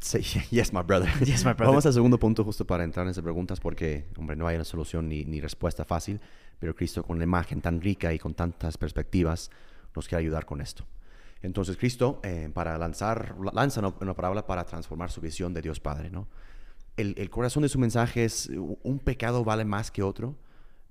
Sí, 0.00 0.20
yes, 0.50 0.72
my 0.72 0.82
brother. 0.82 1.10
Yes, 1.24 1.44
my 1.44 1.52
brother. 1.52 1.66
Vamos 1.66 1.86
al 1.86 1.92
segundo 1.92 2.18
punto 2.18 2.44
justo 2.44 2.66
para 2.66 2.84
entrar 2.84 3.06
en 3.06 3.10
esas 3.10 3.22
preguntas 3.22 3.60
porque, 3.60 4.06
hombre, 4.16 4.36
no 4.36 4.46
hay 4.46 4.56
una 4.56 4.64
solución 4.64 5.08
ni, 5.08 5.24
ni 5.24 5.40
respuesta 5.40 5.84
fácil, 5.84 6.20
pero 6.58 6.74
Cristo 6.74 7.02
con 7.02 7.18
la 7.18 7.24
imagen 7.24 7.60
tan 7.60 7.80
rica 7.80 8.12
y 8.12 8.18
con 8.18 8.34
tantas 8.34 8.78
perspectivas 8.78 9.50
nos 9.94 10.08
quiere 10.08 10.22
ayudar 10.22 10.46
con 10.46 10.60
esto. 10.60 10.86
Entonces 11.42 11.76
Cristo, 11.76 12.20
eh, 12.22 12.50
para 12.52 12.76
lanzar, 12.78 13.34
lanza 13.52 13.80
una, 13.80 13.94
una 14.00 14.14
parábola 14.14 14.46
para 14.46 14.64
transformar 14.64 15.10
su 15.10 15.20
visión 15.20 15.54
de 15.54 15.62
Dios 15.62 15.80
Padre, 15.80 16.10
¿no? 16.10 16.28
El, 17.00 17.30
corazón 17.30 17.62
de 17.62 17.68
su 17.68 17.78
mensaje 17.78 18.24
es 18.24 18.50
un 18.82 18.98
pecado 18.98 19.44
vale 19.44 19.64
más 19.64 19.90
que 19.90 20.02
otro, 20.02 20.36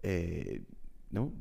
eh, 0.01 0.63
¿no? 1.11 1.31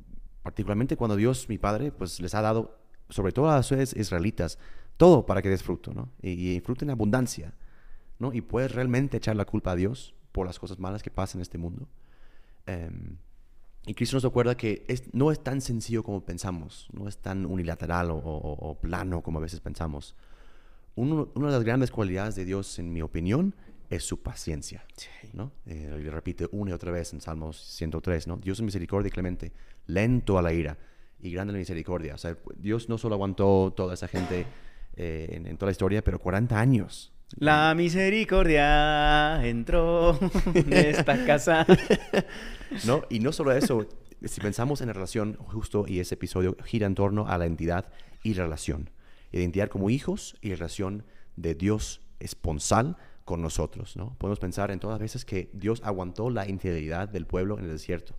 Particularmente 0.42 0.96
cuando 0.96 1.16
Dios, 1.16 1.48
mi 1.48 1.58
Padre, 1.58 1.92
pues 1.92 2.20
les 2.20 2.34
ha 2.34 2.42
dado, 2.42 2.78
sobre 3.08 3.32
todo 3.32 3.50
a 3.50 3.56
las 3.56 3.66
israelitas, 3.96 4.58
todo 4.96 5.26
para 5.26 5.42
que 5.42 5.48
¿no? 5.94 6.10
Y, 6.22 6.30
y 6.30 6.60
en 6.84 6.90
abundancia, 6.90 7.54
¿no? 8.18 8.32
Y 8.32 8.40
puedes 8.40 8.72
realmente 8.72 9.16
echar 9.16 9.37
la 9.37 9.44
culpa 9.44 9.72
a 9.72 9.76
Dios 9.76 10.14
por 10.32 10.46
las 10.46 10.58
cosas 10.58 10.78
malas 10.78 11.02
que 11.02 11.10
pasan 11.10 11.38
en 11.38 11.42
este 11.42 11.58
mundo. 11.58 11.88
Um, 12.66 13.16
Y 13.87 13.94
Cristo 13.94 14.16
nos 14.16 14.25
recuerda 14.25 14.54
que 14.54 14.84
es, 14.87 15.14
no 15.14 15.32
es 15.32 15.42
tan 15.42 15.62
sencillo 15.62 16.02
como 16.02 16.22
pensamos, 16.22 16.88
no 16.92 17.08
es 17.08 17.16
tan 17.16 17.46
unilateral 17.46 18.10
o, 18.10 18.78
plano 18.82 19.22
como 19.22 19.38
a 19.38 19.42
veces 19.42 19.60
pensamos. 19.60 20.14
Una 20.94 21.25
de 21.25 21.52
las 21.52 21.64
grandes 21.64 21.90
cualidades 21.90 22.34
de 22.34 22.44
Dios, 22.44 22.78
en 22.78 22.92
mi 22.92 23.00
opinión, 23.00 23.54
es 23.90 24.04
su 24.04 24.23
paciencia. 24.23 24.85
¿no? 25.33 25.52
Eh, 25.66 26.00
y 26.02 26.09
repite 26.09 26.47
una 26.52 26.71
y 26.71 26.75
otra 26.75 26.92
vez 26.92 27.12
en 27.12 27.21
Salmos 27.21 27.59
103, 27.76 28.26
¿no? 28.26 28.37
Dios 28.37 28.59
es 28.59 28.64
misericordia 28.64 29.09
y 29.09 29.11
clemente, 29.11 29.52
lento 29.87 30.38
a 30.38 30.42
la 30.42 30.52
ira 30.52 30.78
y 31.21 31.30
grande 31.30 31.52
la 31.52 31.59
misericordia. 31.59 32.14
O 32.14 32.18
sea, 32.18 32.37
Dios 32.57 32.88
no 32.88 32.99
solo 32.99 33.14
aguantó 33.14 33.73
toda 33.76 33.95
esa 33.95 34.09
gente 34.09 34.47
eh, 34.97 35.28
en, 35.33 35.47
en 35.47 35.57
toda 35.57 35.68
la 35.68 35.73
historia, 35.73 36.02
pero 36.02 36.18
40 36.18 36.59
años. 36.59 37.12
La 37.37 37.75
misericordia 37.75 39.47
entró 39.47 40.18
en 40.54 40.73
esta 40.73 41.26
casa. 41.26 41.66
¿no? 42.87 43.02
Y 43.11 43.21
no 43.21 43.33
solo 43.33 43.52
eso, 43.52 43.87
si 44.25 44.40
pensamos 44.40 44.80
en 44.80 44.88
la 44.88 44.95
relación 44.95 45.37
justo 45.37 45.85
y 45.87 46.00
ese 46.00 46.14
episodio 46.14 46.57
gira 46.64 46.87
en 46.87 46.95
torno 46.95 47.26
a 47.28 47.37
la 47.38 47.47
entidad 47.47 47.92
y 48.23 48.35
la 48.35 48.45
relación. 48.45 48.90
Identidad 49.30 49.68
como 49.68 49.90
hijos 49.90 50.37
y 50.40 50.54
relación 50.54 51.04
de 51.37 51.54
Dios 51.54 52.00
esponsal 52.18 52.97
con 53.28 53.42
nosotros, 53.42 53.94
¿no? 53.94 54.16
Podemos 54.16 54.38
pensar 54.38 54.70
en 54.70 54.80
todas 54.80 54.94
las 54.94 55.00
veces 55.00 55.26
que 55.26 55.50
Dios 55.52 55.82
aguantó 55.85 56.30
la 56.30 56.49
infidelidad 56.49 57.11
del 57.11 57.26
pueblo 57.26 57.58
en 57.58 57.66
el 57.66 57.70
desierto. 57.73 58.16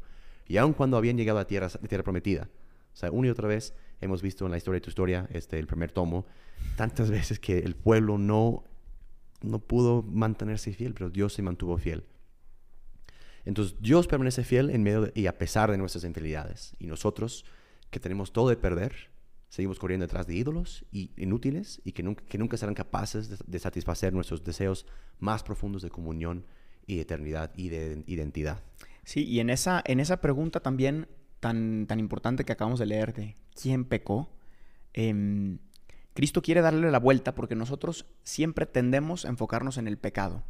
Y 0.48 0.58
aun 0.58 0.74
cuando 0.74 0.98
habían 0.98 1.18
llegado 1.18 1.40
a 1.40 1.48
tierra, 1.48 1.68
tierra 1.68 2.04
prometida. 2.04 2.48
O 2.94 2.96
sea, 2.96 3.10
una 3.10 3.28
y 3.28 3.32
otra 3.32 3.48
vez 3.48 3.74
hemos 4.02 4.22
visto 4.22 4.46
en 4.46 4.52
la 4.52 4.58
historia 4.58 4.76
de 4.76 4.84
tu 4.84 4.92
historia, 4.92 5.28
este, 5.32 5.58
el 5.58 5.66
primer 5.66 5.92
tomo, 5.92 6.28
tantas 6.76 7.10
veces 7.18 7.40
que 7.40 7.58
el 7.58 7.76
pueblo 7.76 8.20
no, 8.20 8.66
no 9.42 9.58
pudo 9.58 10.04
mantenerse 10.04 10.74
fiel, 10.74 10.94
pero 10.94 11.10
Dios 11.10 11.34
se 11.34 11.42
mantuvo 11.42 11.80
fiel. 11.80 12.06
Entonces 13.46 13.78
Dios 13.80 14.06
permanece 14.06 14.44
fiel 14.44 14.70
en 14.70 14.84
medio 14.84 15.12
y 15.16 15.26
a 15.26 15.40
pesar 15.40 15.72
de 15.72 15.80
nuestras 15.80 16.04
infidelidades. 16.04 16.76
Y 16.78 16.86
nosotros, 16.86 17.46
que 17.90 18.00
tenemos 18.00 18.32
todo 18.32 18.50
de 18.50 18.58
perder, 18.58 19.09
seguimos 19.50 19.80
corriendo 19.80 20.06
detrás 20.06 20.28
de 20.28 20.36
ídolos 20.36 20.86
y 20.92 21.12
inútiles 21.18 21.82
y 21.84 21.92
que 21.92 22.04
nunca, 22.04 22.24
que 22.26 22.38
nunca 22.38 22.56
serán 22.56 22.76
capaces 22.76 23.44
de, 23.46 23.60
satisfacer 23.60 24.14
nuestros 24.14 24.44
deseos 24.44 24.86
más 25.20 25.44
profundos 25.44 25.82
de 25.82 25.90
comunión 25.90 26.46
y 26.86 27.00
eternidad 27.00 27.52
y 27.56 27.70
de 27.70 28.04
identidad. 28.08 28.64
Sí, 29.04 29.26
y 29.26 29.40
en 29.40 29.50
esa, 29.50 29.82
en 29.86 30.00
esa 30.00 30.22
pregunta 30.22 30.60
también 30.60 31.08
tan, 31.40 31.88
tan 31.88 32.00
importante 32.00 32.46
que 32.46 32.54
acabamos 32.54 32.80
de 32.80 32.86
leer 32.86 33.14
de 33.14 33.38
quién 33.60 33.86
pecó, 33.86 34.32
em, 34.94 35.60
Cristo 36.14 36.42
quiere 36.42 36.62
darle 36.62 36.92
la 36.92 37.00
vuelta 37.00 37.34
porque 37.34 37.56
nosotros 37.56 38.06
siempre 38.24 38.66
tendemos 38.66 39.26
a 39.26 39.30
enfocarnos 39.30 39.78
en 39.78 39.88
el 39.88 39.98
pecado 39.98 40.44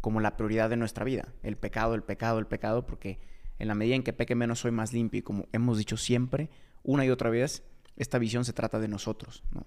como 0.00 0.20
la 0.20 0.36
prioridad 0.36 0.70
de 0.70 0.76
nuestra 0.76 1.04
vida. 1.04 1.34
El 1.42 1.56
pecado, 1.56 1.94
el 1.94 2.04
pecado, 2.04 2.38
el 2.38 2.46
pecado, 2.46 2.86
porque 2.86 3.18
en 3.58 3.68
la 3.68 3.74
medida 3.74 3.96
en 3.96 4.02
que 4.02 4.12
peque 4.12 4.34
menos 4.34 4.60
soy 4.60 4.70
más 4.70 4.92
limpio 4.92 5.18
y 5.18 5.22
como 5.22 5.48
hemos 5.52 5.78
dicho 5.78 5.96
siempre, 5.96 6.48
una 6.84 7.04
y 7.04 7.10
otra 7.10 7.28
vez, 7.28 7.64
esta 7.96 8.18
visión 8.18 8.44
se 8.44 8.52
trata 8.52 8.78
de 8.78 8.88
nosotros. 8.88 9.42
¿no? 9.52 9.66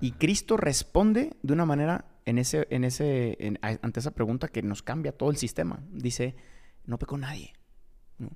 Y 0.00 0.12
Cristo 0.12 0.56
responde 0.56 1.36
de 1.42 1.52
una 1.52 1.64
manera 1.64 2.04
en 2.26 2.38
ese, 2.38 2.66
en 2.70 2.84
ese, 2.84 3.36
en- 3.40 3.58
ante 3.62 4.00
esa 4.00 4.10
pregunta 4.12 4.48
que 4.48 4.62
nos 4.62 4.82
cambia 4.82 5.12
todo 5.16 5.30
el 5.30 5.36
sistema. 5.36 5.80
Dice, 5.90 6.34
no 6.84 6.98
pecó 6.98 7.16
nadie. 7.16 7.52
¿no? 8.18 8.30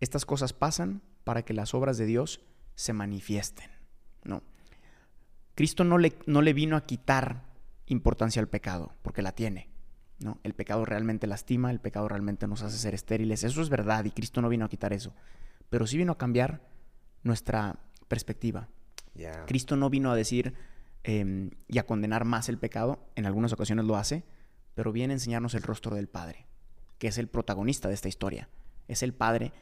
Estas 0.00 0.24
cosas 0.26 0.52
pasan 0.52 1.02
para 1.24 1.42
que 1.42 1.54
las 1.54 1.72
obras 1.74 1.96
de 1.98 2.06
Dios 2.06 2.40
se 2.74 2.92
manifiesten. 2.92 3.70
¿no? 4.24 4.42
Cristo 5.54 5.84
no 5.84 5.98
le, 5.98 6.14
no 6.26 6.42
le 6.42 6.52
vino 6.52 6.76
a 6.76 6.84
quitar 6.84 7.42
importancia 7.86 8.40
al 8.40 8.48
pecado, 8.48 8.92
porque 9.02 9.22
la 9.22 9.32
tiene. 9.32 9.68
¿no? 10.18 10.38
El 10.42 10.54
pecado 10.54 10.84
realmente 10.84 11.26
lastima, 11.26 11.70
el 11.70 11.80
pecado 11.80 12.08
realmente 12.08 12.46
nos 12.46 12.62
hace 12.62 12.78
ser 12.78 12.94
estériles. 12.94 13.44
Eso 13.44 13.62
es 13.62 13.68
verdad 13.68 14.04
y 14.04 14.10
Cristo 14.10 14.40
no 14.42 14.48
vino 14.48 14.64
a 14.64 14.68
quitar 14.68 14.92
eso. 14.92 15.14
Pero 15.70 15.86
sí 15.86 15.96
vino 15.96 16.12
a 16.12 16.18
cambiar 16.18 16.60
nuestra 17.22 17.78
perspectiva. 18.14 18.68
Cristo 19.46 19.76
no 19.76 19.90
vino 19.90 20.12
a 20.12 20.14
decir 20.14 20.54
eh, 21.02 21.50
y 21.66 21.78
a 21.78 21.84
condenar 21.84 22.24
más 22.24 22.48
el 22.48 22.58
pecado, 22.58 23.00
en 23.16 23.26
algunas 23.26 23.52
ocasiones 23.52 23.84
lo 23.84 23.96
hace, 23.96 24.22
pero 24.76 24.92
viene 24.92 25.14
a 25.14 25.16
enseñarnos 25.16 25.54
el 25.54 25.62
rostro 25.62 25.96
del 25.96 26.06
Padre, 26.06 26.46
que 26.98 27.08
es 27.08 27.18
el 27.18 27.26
protagonista 27.26 27.88
de 27.88 27.94
esta 27.94 28.08
historia. 28.08 28.48
Es 28.86 29.02
el 29.02 29.14
Padre 29.14 29.52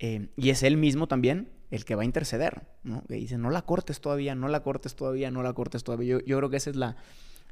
eh, 0.00 0.28
y 0.36 0.50
es 0.50 0.64
Él 0.64 0.76
mismo 0.76 1.06
también 1.06 1.50
el 1.70 1.84
que 1.84 1.94
va 1.94 2.02
a 2.02 2.04
interceder, 2.04 2.66
¿no? 2.82 3.04
Que 3.06 3.14
dice, 3.14 3.38
no 3.38 3.50
la 3.50 3.62
cortes 3.62 4.00
todavía, 4.00 4.34
no 4.34 4.48
la 4.48 4.64
cortes 4.64 4.96
todavía, 4.96 5.30
no 5.30 5.44
la 5.44 5.52
cortes 5.52 5.84
todavía. 5.84 6.18
Yo, 6.18 6.24
yo 6.24 6.36
creo 6.38 6.50
que 6.50 6.56
esa 6.56 6.70
es 6.70 6.76
la, 6.76 6.96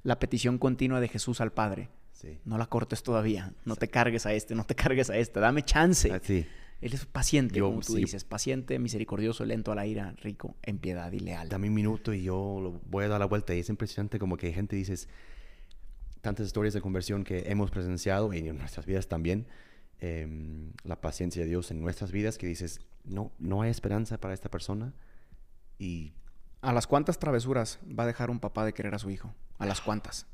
la 0.02 0.18
petición 0.18 0.58
continua 0.58 1.00
de 1.00 1.06
Jesús 1.06 1.40
al 1.40 1.52
Padre. 1.52 1.88
Sí. 2.14 2.40
No 2.44 2.58
la 2.58 2.66
cortes 2.66 3.04
todavía, 3.04 3.52
no 3.64 3.76
te 3.76 3.86
cargues 3.86 4.26
a 4.26 4.32
este, 4.32 4.56
no 4.56 4.64
te 4.64 4.74
cargues 4.74 5.08
a 5.08 5.16
este, 5.16 5.38
dame 5.38 5.62
chance. 5.62 6.10
Ah. 6.12 6.20
Él 6.80 6.92
es 6.94 7.06
paciente, 7.06 7.58
Yo, 7.58 7.66
como 7.68 7.80
tú 7.80 7.94
sí. 7.94 7.98
dices, 7.98 8.24
paciente, 8.24 8.78
misericordioso, 8.78 9.44
lento 9.44 9.72
a 9.72 9.74
la 9.74 9.86
ira, 9.86 10.12
rico 10.18 10.54
en 10.62 10.78
piedad 10.78 11.10
y 11.12 11.18
leal. 11.18 11.48
Dame 11.48 11.68
un 11.68 11.74
minuto 11.74 12.14
y 12.14 12.22
yo 12.22 12.60
lo 12.62 12.72
voy 12.88 13.04
a 13.04 13.08
dar 13.08 13.18
la 13.18 13.26
vuelta. 13.26 13.54
Y 13.54 13.58
es 13.60 13.68
impresionante 13.68 14.18
como 14.20 14.36
que 14.36 14.52
gente 14.52 14.76
dices 14.76 15.08
tantas 16.20 16.46
historias 16.46 16.74
de 16.74 16.80
conversión 16.80 17.24
que 17.24 17.44
hemos 17.50 17.70
presenciado 17.70 18.32
y 18.32 18.38
en 18.46 18.56
nuestras 18.58 18.86
vidas 18.86 19.08
también. 19.08 19.46
em, 20.00 20.72
la 20.84 21.00
paciencia 21.00 21.42
de 21.42 21.48
Dios 21.48 21.72
en 21.72 21.80
nuestras 21.80 22.12
vidas 22.12 22.38
que 22.38 22.46
dices, 22.46 22.80
no, 23.02 23.32
no 23.40 23.62
hay 23.62 23.70
esperanza 23.70 24.20
para 24.20 24.32
esta 24.32 24.48
persona. 24.48 24.94
Y 25.76 26.12
¿A 26.60 26.72
las 26.72 26.86
cuántas 26.86 27.18
travesuras 27.18 27.80
va 27.98 28.04
a 28.04 28.06
dejar 28.06 28.30
un 28.30 28.38
papá 28.38 28.64
de 28.64 28.72
querer 28.72 28.94
a 28.94 29.00
su 29.00 29.10
hijo? 29.10 29.34
¿A 29.58 29.66
las 29.66 29.80
cuántas? 29.80 30.26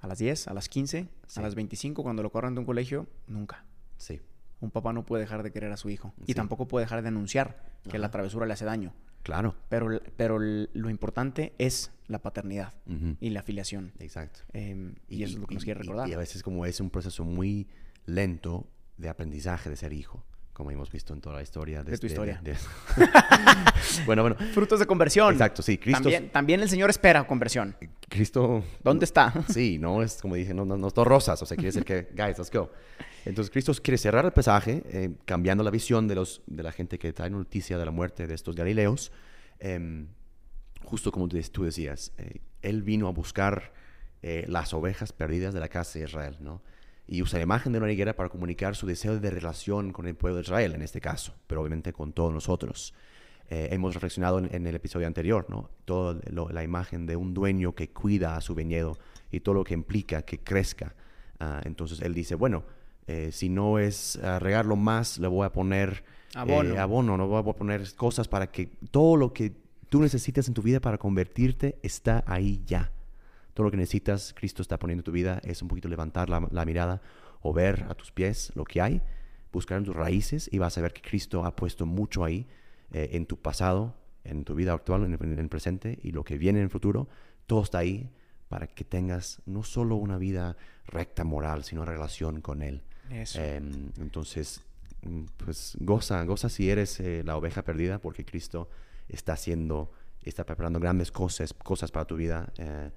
¿A 0.00 0.06
las 0.06 0.18
10? 0.18 0.48
¿A 0.48 0.54
las 0.54 0.70
15? 0.70 1.08
Sí. 1.26 1.38
¿A 1.38 1.42
las 1.42 1.54
25 1.54 2.02
cuando 2.02 2.22
lo 2.22 2.30
corran 2.32 2.54
de 2.54 2.60
un 2.60 2.64
colegio? 2.66 3.06
Nunca. 3.26 3.66
sí, 3.98 4.20
Un 4.60 4.70
papá 4.70 4.92
no 4.92 5.04
puede 5.06 5.22
dejar 5.22 5.42
de 5.42 5.50
querer 5.52 5.72
a 5.72 5.76
su 5.76 5.88
hijo. 5.90 6.12
Y 6.26 6.34
tampoco 6.34 6.68
puede 6.68 6.84
dejar 6.84 7.02
de 7.02 7.08
anunciar 7.08 7.62
que 7.88 7.98
la 7.98 8.10
travesura 8.10 8.46
le 8.46 8.52
hace 8.52 8.64
daño. 8.64 8.92
claro. 9.22 9.54
Pero, 9.68 10.00
pero 10.16 10.38
lo 10.38 10.90
importante 10.90 11.54
es 11.58 11.92
la 12.06 12.20
paternidad 12.20 12.74
y 13.20 13.30
la 13.30 13.40
afiliación. 13.40 13.92
Exacto. 13.98 14.40
Em, 14.52 14.94
y, 15.08 15.22
eso 15.22 15.34
es 15.34 15.40
lo 15.40 15.46
que 15.46 15.54
nos 15.54 15.64
quiere 15.64 15.80
y- 15.80 15.82
recordar. 15.82 16.08
Y, 16.08 16.12
a 16.12 16.18
veces 16.18 16.42
como 16.42 16.66
es 16.66 16.80
un 16.80 16.90
proceso 16.90 17.24
muy 17.24 17.68
lento 18.06 18.66
de 18.96 19.08
aprendizaje 19.08 19.70
de 19.70 19.76
ser 19.76 19.92
hijo, 19.92 20.24
como 20.60 20.70
hemos 20.72 20.92
visto 20.92 21.14
en 21.14 21.22
toda 21.22 21.36
la 21.36 21.42
historia. 21.42 21.78
De 21.82 21.86
tu 21.86 21.94
este- 21.94 22.06
historia. 22.08 22.38
de- 22.42 22.54
bueno, 24.04 24.20
bueno. 24.20 24.36
Frutos 24.52 24.78
de 24.78 24.84
conversión. 24.84 25.32
Exacto, 25.32 25.62
sí. 25.62 25.78
Cristo, 25.78 26.02
También, 26.02 26.28
también 26.30 26.60
el 26.60 26.68
Señor 26.68 26.90
espera 26.90 27.26
conversión. 27.26 27.74
Cristo 28.10 28.62
¿Dónde 28.84 29.06
está? 29.06 29.32
Sí, 29.48 29.78
no 29.78 30.02
es 30.02 30.20
como 30.20 30.34
dije, 30.34 30.52
no, 30.52 30.66
no, 30.66 30.76
no 30.76 30.88
es 30.88 30.92
todo 30.94 31.06
rosas, 31.06 31.40
o 31.40 31.46
sea, 31.46 31.56
quiere 31.56 31.68
decir 31.68 31.84
que, 31.84 32.08
guys, 32.14 32.36
let's 32.38 32.50
go. 32.50 32.70
Entonces, 33.24 33.50
Cristo 33.50 33.72
quiere 33.82 33.96
cerrar 33.96 34.26
el 34.26 34.32
pasaje, 34.32 34.82
eh, 34.86 35.14
cambiando 35.24 35.64
la 35.64 35.70
visión 35.70 36.06
de, 36.06 36.14
los, 36.14 36.42
de 36.46 36.62
la 36.62 36.72
gente 36.72 36.98
que 36.98 37.12
trae 37.14 37.30
noticia 37.30 37.78
de 37.78 37.84
la 37.86 37.90
muerte 37.90 38.26
de 38.26 38.34
estos 38.34 38.54
galileos. 38.54 39.12
em, 39.60 40.08
justo 40.84 41.10
como 41.10 41.26
tú 41.26 41.40
tú 41.52 41.64
decías, 41.64 42.12
eh, 42.18 42.40
Él 42.60 42.82
vino 42.82 43.08
a 43.08 43.12
buscar 43.12 43.72
eh, 44.22 44.44
las 44.46 44.74
ovejas 44.74 45.12
perdidas 45.14 45.54
de 45.54 45.60
la 45.60 45.68
casa 45.68 45.98
de 45.98 46.04
Israel, 46.04 46.36
¿no? 46.40 46.60
Y 47.10 47.22
usa 47.22 47.40
la 47.40 47.42
imagen 47.42 47.72
de 47.72 47.80
una 47.80 47.90
higuera 47.90 48.14
para 48.14 48.28
comunicar 48.28 48.76
su 48.76 48.86
deseo 48.86 49.18
de 49.18 49.30
relación 49.30 49.92
con 49.92 50.06
el 50.06 50.14
pueblo 50.14 50.36
de 50.36 50.42
Israel, 50.42 50.74
en 50.74 50.82
este 50.82 51.00
caso, 51.00 51.34
pero 51.48 51.60
obviamente 51.60 51.92
con 51.92 52.12
todos 52.12 52.32
nosotros. 52.32 52.94
Eh, 53.48 53.68
hemos 53.72 53.94
reflexionado 53.94 54.38
en, 54.38 54.48
en 54.54 54.64
el 54.64 54.76
episodio 54.76 55.08
anterior, 55.08 55.44
¿no? 55.48 55.70
Toda 55.84 56.20
la 56.30 56.62
imagen 56.62 57.06
de 57.06 57.16
un 57.16 57.34
dueño 57.34 57.74
que 57.74 57.90
cuida 57.90 58.36
a 58.36 58.40
su 58.40 58.54
viñedo 58.54 58.96
y 59.32 59.40
todo 59.40 59.56
lo 59.56 59.64
que 59.64 59.74
implica 59.74 60.22
que 60.22 60.38
crezca. 60.38 60.94
Ah, 61.40 61.60
entonces 61.64 62.00
él 62.00 62.14
dice, 62.14 62.36
bueno, 62.36 62.62
eh, 63.06 63.30
si 63.32 63.48
no 63.48 63.78
es 63.78 64.16
ah, 64.22 64.38
regarlo 64.38 64.76
más, 64.76 65.18
le 65.18 65.26
voy 65.26 65.46
a 65.46 65.52
poner 65.52 66.04
eh, 66.34 66.38
Abono. 66.38 66.80
abono, 66.80 67.16
no 67.16 67.26
voy 67.26 67.50
a 67.50 67.56
poner 67.56 67.92
cosas 67.96 68.28
para 68.28 68.52
que 68.52 68.66
todo 68.92 69.16
lo 69.16 69.32
que 69.32 69.52
tú 69.88 70.00
necesitas 70.00 70.46
en 70.46 70.54
tu 70.54 70.62
vida 70.62 70.78
para 70.78 70.98
convertirte 70.98 71.78
está 71.82 72.22
ahí 72.26 72.62
ya. 72.66 72.92
Todo 73.54 73.64
lo 73.64 73.70
que 73.70 73.76
necesitas, 73.76 74.34
Cristo 74.34 74.62
está 74.62 74.78
poniendo 74.78 75.00
en 75.00 75.04
tu 75.04 75.12
vida, 75.12 75.40
es 75.44 75.62
un 75.62 75.68
poquito 75.68 75.88
levantar 75.88 76.28
la, 76.28 76.46
la 76.50 76.64
mirada 76.64 77.02
o 77.42 77.52
ver 77.52 77.86
a 77.88 77.94
tus 77.94 78.12
pies 78.12 78.52
lo 78.54 78.64
que 78.64 78.80
hay, 78.80 79.02
buscar 79.52 79.78
en 79.78 79.84
tus 79.84 79.96
raíces 79.96 80.48
y 80.52 80.58
vas 80.58 80.76
a 80.78 80.80
ver 80.80 80.92
que 80.92 81.02
Cristo 81.02 81.44
ha 81.44 81.56
puesto 81.56 81.86
mucho 81.86 82.24
ahí 82.24 82.46
eh, 82.92 83.10
en 83.12 83.26
tu 83.26 83.36
pasado, 83.38 83.94
en 84.24 84.44
tu 84.44 84.54
vida 84.54 84.72
actual, 84.72 85.04
en 85.04 85.14
el, 85.14 85.18
en 85.22 85.38
el 85.38 85.48
presente 85.48 85.98
y 86.02 86.12
lo 86.12 86.24
que 86.24 86.38
viene 86.38 86.58
en 86.58 86.64
el 86.64 86.70
futuro. 86.70 87.08
Todo 87.46 87.62
está 87.62 87.78
ahí 87.78 88.10
para 88.48 88.66
que 88.66 88.84
tengas 88.84 89.40
no 89.46 89.62
solo 89.62 89.96
una 89.96 90.18
vida 90.18 90.56
recta 90.86 91.24
moral, 91.24 91.64
sino 91.64 91.84
relación 91.84 92.40
con 92.40 92.62
Él. 92.62 92.82
Eso. 93.10 93.40
Em, 93.40 93.90
entonces, 93.98 94.62
mm, 95.02 95.24
pues 95.36 95.76
goza, 95.80 96.22
goza 96.24 96.48
si 96.48 96.68
eres 96.68 97.00
eh, 97.00 97.22
la 97.24 97.36
oveja 97.36 97.62
perdida, 97.62 98.00
porque 98.00 98.24
Cristo 98.24 98.68
está 99.08 99.34
haciendo, 99.34 99.92
está 100.22 100.44
preparando 100.44 100.80
grandes 100.80 101.12
cosas, 101.12 101.52
cosas 101.54 101.90
para 101.90 102.06
tu 102.06 102.16
vida 102.16 102.52
eh, 102.58 102.64
eh, 102.66 102.90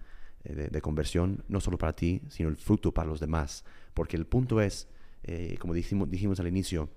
de, 0.44 0.68
de 0.70 0.82
conversión, 0.82 1.44
no 1.48 1.60
solo 1.62 1.78
para 1.78 1.94
ti, 1.94 2.22
sino 2.30 2.50
el 2.50 2.58
fruto 2.58 2.92
para 2.94 3.08
los 3.08 3.20
demás. 3.20 3.64
Porque 3.94 4.18
el 4.18 4.26
punto 4.26 4.60
es, 4.62 4.88
eh, 5.24 5.58
como 5.60 5.74
dijimos, 5.74 6.10
dijimos 6.10 6.40
al 6.40 6.48
inicio, 6.48 6.90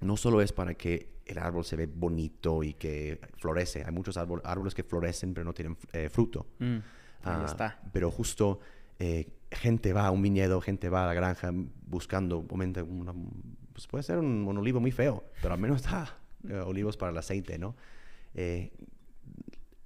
no 0.00 0.16
solo 0.16 0.40
es 0.42 0.52
para 0.52 0.74
que 0.74 1.12
el 1.26 1.38
árbol 1.38 1.64
se 1.64 1.76
ve 1.76 1.86
bonito 1.86 2.62
y 2.64 2.74
que 2.74 3.20
florece. 3.38 3.84
Hay 3.84 3.92
muchos 3.92 4.16
árbol- 4.16 4.40
árboles 4.44 4.74
que 4.74 4.82
florecen 4.82 5.32
pero 5.34 5.44
no 5.44 5.52
tienen 5.54 5.76
eh, 5.92 6.08
fruto. 6.08 6.46
Mm, 6.58 6.78
Ah, 7.24 7.42
está. 7.46 7.80
Pero 7.92 8.10
justo 8.10 8.58
eh, 8.98 9.28
gente 9.52 9.92
va 9.92 10.06
a 10.08 10.10
un 10.10 10.20
viñedo, 10.22 10.60
gente 10.60 10.88
va 10.88 11.04
a 11.04 11.06
la 11.06 11.14
granja 11.14 11.52
buscando 11.86 12.38
obviamente, 12.38 12.82
una- 12.82 13.14
pues 13.72 13.86
puede 13.86 14.02
ser 14.02 14.18
un, 14.18 14.44
un 14.48 14.58
olivo 14.58 14.80
muy 14.80 14.90
feo, 14.90 15.22
pero 15.40 15.54
al 15.54 15.60
menos 15.60 15.84
eh, 16.48 16.54
olivos 16.56 16.96
para 16.96 17.12
el 17.12 17.18
aceite, 17.18 17.58
¿no? 17.58 17.76
Eh, 18.34 18.72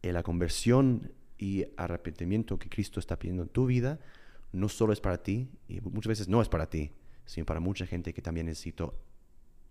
eh, 0.02 0.12
la 0.12 0.22
conversión 0.22 1.12
y 1.38 1.64
arrepentimiento 1.76 2.58
que 2.58 2.68
Cristo 2.68 3.00
está 3.00 3.18
pidiendo 3.18 3.42
en 3.42 3.48
tu 3.48 3.66
vida 3.66 3.98
no 4.52 4.68
solo 4.68 4.92
es 4.92 5.00
para 5.00 5.22
ti, 5.22 5.50
y 5.68 5.80
muchas 5.82 6.08
veces 6.08 6.28
no 6.28 6.40
es 6.40 6.48
para 6.48 6.70
ti, 6.70 6.90
sino 7.26 7.44
para 7.44 7.60
mucha 7.60 7.84
gente 7.86 8.14
que 8.14 8.22
también 8.22 8.46
necesita 8.46 8.86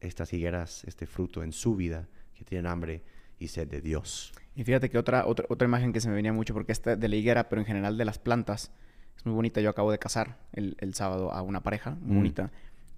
estas 0.01 0.31
higueras, 0.34 0.84
este 0.84 1.05
fruto 1.07 1.41
en 1.43 1.51
su 1.51 1.75
vida, 1.75 2.07
que 2.36 2.43
tienen 2.43 2.67
hambre 2.67 3.01
y 3.39 3.48
sed 3.48 3.67
de 3.67 3.81
Dios. 3.81 4.34
Y 4.55 4.63
fíjate 4.63 4.89
que 4.89 4.98
otra, 4.98 5.25
otra, 5.25 5.45
otra 5.50 5.67
imagen 5.67 5.91
que 5.91 6.01
se 6.01 6.10
me 6.10 6.15
venía 6.15 6.34
mucho, 6.34 6.53
porque 6.53 6.72
esta 6.72 6.95
de 6.95 7.07
la 7.07 7.15
higuera, 7.15 7.50
pero 7.50 7.62
en 7.62 7.65
general 7.65 7.98
de 7.98 8.05
las 8.05 8.19
plantas, 8.19 8.72
es 9.17 9.25
muy 9.25 9.34
bonita. 9.34 9.60
Yo 9.62 9.69
acabo 9.69 9.91
de 9.91 9.98
casar 9.98 10.38
el, 10.53 10.75
el 10.79 10.93
sábado 10.93 11.31
a 11.31 11.41
una 11.41 11.63
pareja, 11.63 11.91
muy 12.01 12.12
Mm. 12.13 12.17
bonita. 12.17 12.51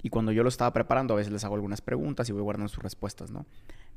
Y 0.04 0.10
cuando 0.10 0.32
yo 0.32 0.44
lo 0.44 0.50
estaba 0.50 0.74
preparando, 0.74 1.14
a 1.14 1.18
veces 1.18 1.32
les 1.32 1.44
hago 1.44 1.56
algunas 1.56 1.82
preguntas 1.82 2.28
y 2.28 2.32
voy 2.34 2.42
guardando 2.42 2.68
sus 2.68 2.84
respuestas, 2.84 3.32
¿no? 3.32 3.46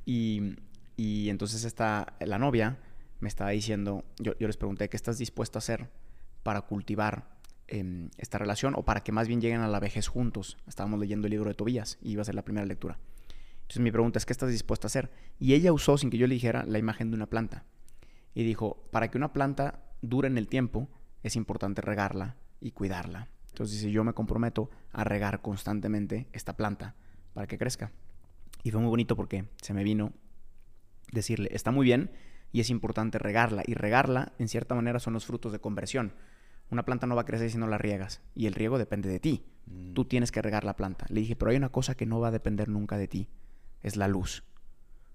Y, 0.06 0.54
y 0.96 1.28
entonces 1.30 1.64
esta, 1.64 2.14
la 2.20 2.38
novia 2.38 2.78
me 3.20 3.28
estaba 3.28 3.50
diciendo, 3.50 4.04
yo, 4.18 4.34
les 4.38 4.56
pregunté, 4.56 4.88
¿qué 4.88 4.96
estás 4.96 5.18
dispuesto 5.18 5.58
a 5.58 5.60
hacer 5.60 5.90
para 6.42 6.62
cultivar 6.62 7.38
em, 7.68 8.10
esta 8.18 8.38
relación 8.38 8.74
o 8.76 8.84
para 8.84 9.00
que 9.02 9.12
más 9.12 9.28
bien 9.28 9.40
lleguen 9.40 9.60
a 9.60 9.68
la 9.68 9.80
vejez 9.80 10.08
juntos? 10.08 10.56
Estábamos 10.66 10.98
leyendo 10.98 11.26
el 11.26 11.32
libro 11.32 11.50
de 11.50 11.54
Tobías 11.54 11.98
y 12.02 12.12
iba 12.12 12.22
a 12.22 12.24
ser 12.24 12.34
la 12.34 12.44
primera 12.44 12.66
lectura. 12.66 12.98
Entonces 13.62 13.80
mi 13.82 13.92
pregunta 13.92 14.18
es, 14.18 14.26
¿qué 14.26 14.32
estás 14.32 14.50
dispuesto 14.50 14.86
a 14.86 14.88
hacer? 14.88 15.10
Y 15.38 15.54
ella 15.54 15.72
usó, 15.72 15.96
sin 15.96 16.10
que 16.10 16.18
yo 16.18 16.26
le 16.26 16.34
dijera, 16.34 16.64
la 16.66 16.78
imagen 16.78 17.10
de 17.10 17.16
una 17.16 17.26
planta. 17.26 17.64
Y 18.34 18.42
dijo, 18.42 18.88
para 18.90 19.10
que 19.10 19.18
una 19.18 19.32
planta 19.32 19.84
dure 20.02 20.28
en 20.28 20.38
el 20.38 20.48
tiempo, 20.48 20.88
es 21.22 21.36
importante 21.36 21.82
regarla 21.82 22.36
y 22.60 22.72
cuidarla. 22.72 23.28
Entonces 23.48 23.76
dice, 23.76 23.92
yo 23.92 24.02
me 24.02 24.14
comprometo 24.14 24.70
a 24.92 25.04
regar 25.04 25.42
constantemente 25.42 26.26
esta 26.32 26.56
planta 26.56 26.96
para 27.34 27.46
que 27.46 27.58
crezca. 27.58 27.92
Y 28.62 28.70
fue 28.70 28.80
muy 28.80 28.90
bonito 28.90 29.16
porque 29.16 29.44
se 29.60 29.74
me 29.74 29.84
vino 29.84 30.12
decirle, 31.12 31.48
está 31.52 31.70
muy 31.70 31.84
bien 31.84 32.10
y 32.52 32.61
es 32.61 32.71
importante 32.71 33.19
regarla. 33.19 33.62
Y 33.66 33.75
regarla, 33.75 34.33
en 34.38 34.49
cierta 34.49 34.75
manera, 34.75 34.99
son 34.99 35.12
los 35.12 35.26
frutos 35.26 35.52
de 35.52 35.61
conversión. 35.61 36.12
Una 36.71 36.85
planta 36.85 37.07
no 37.07 37.16
va 37.16 37.23
a 37.23 37.26
crecer 37.26 37.50
si 37.50 37.59
no 37.59 37.66
la 37.66 37.78
riegas. 37.78 38.21
Y 38.35 38.47
el 38.47 38.54
riego 38.54 38.78
depende 38.78 39.09
de 39.09 39.21
ti. 39.21 39.45
Mm. 39.66 39.92
Tú 39.95 40.04
tienes 40.04 40.30
que 40.30 40.42
regar 40.42 40.64
la 40.64 40.76
planta. 40.76 41.07
Le 41.09 41.21
dije, 41.21 41.37
pero 41.37 41.50
hay 41.50 41.57
una 41.57 41.71
cosa 41.71 41.97
que 41.97 42.07
no 42.07 42.21
va 42.21 42.28
a 42.28 42.33
depender 42.33 42.69
nunca 42.69 42.97
de 42.97 43.09
ti. 43.09 43.28
Es 43.83 43.97
la 43.97 44.09
luz. 44.09 44.45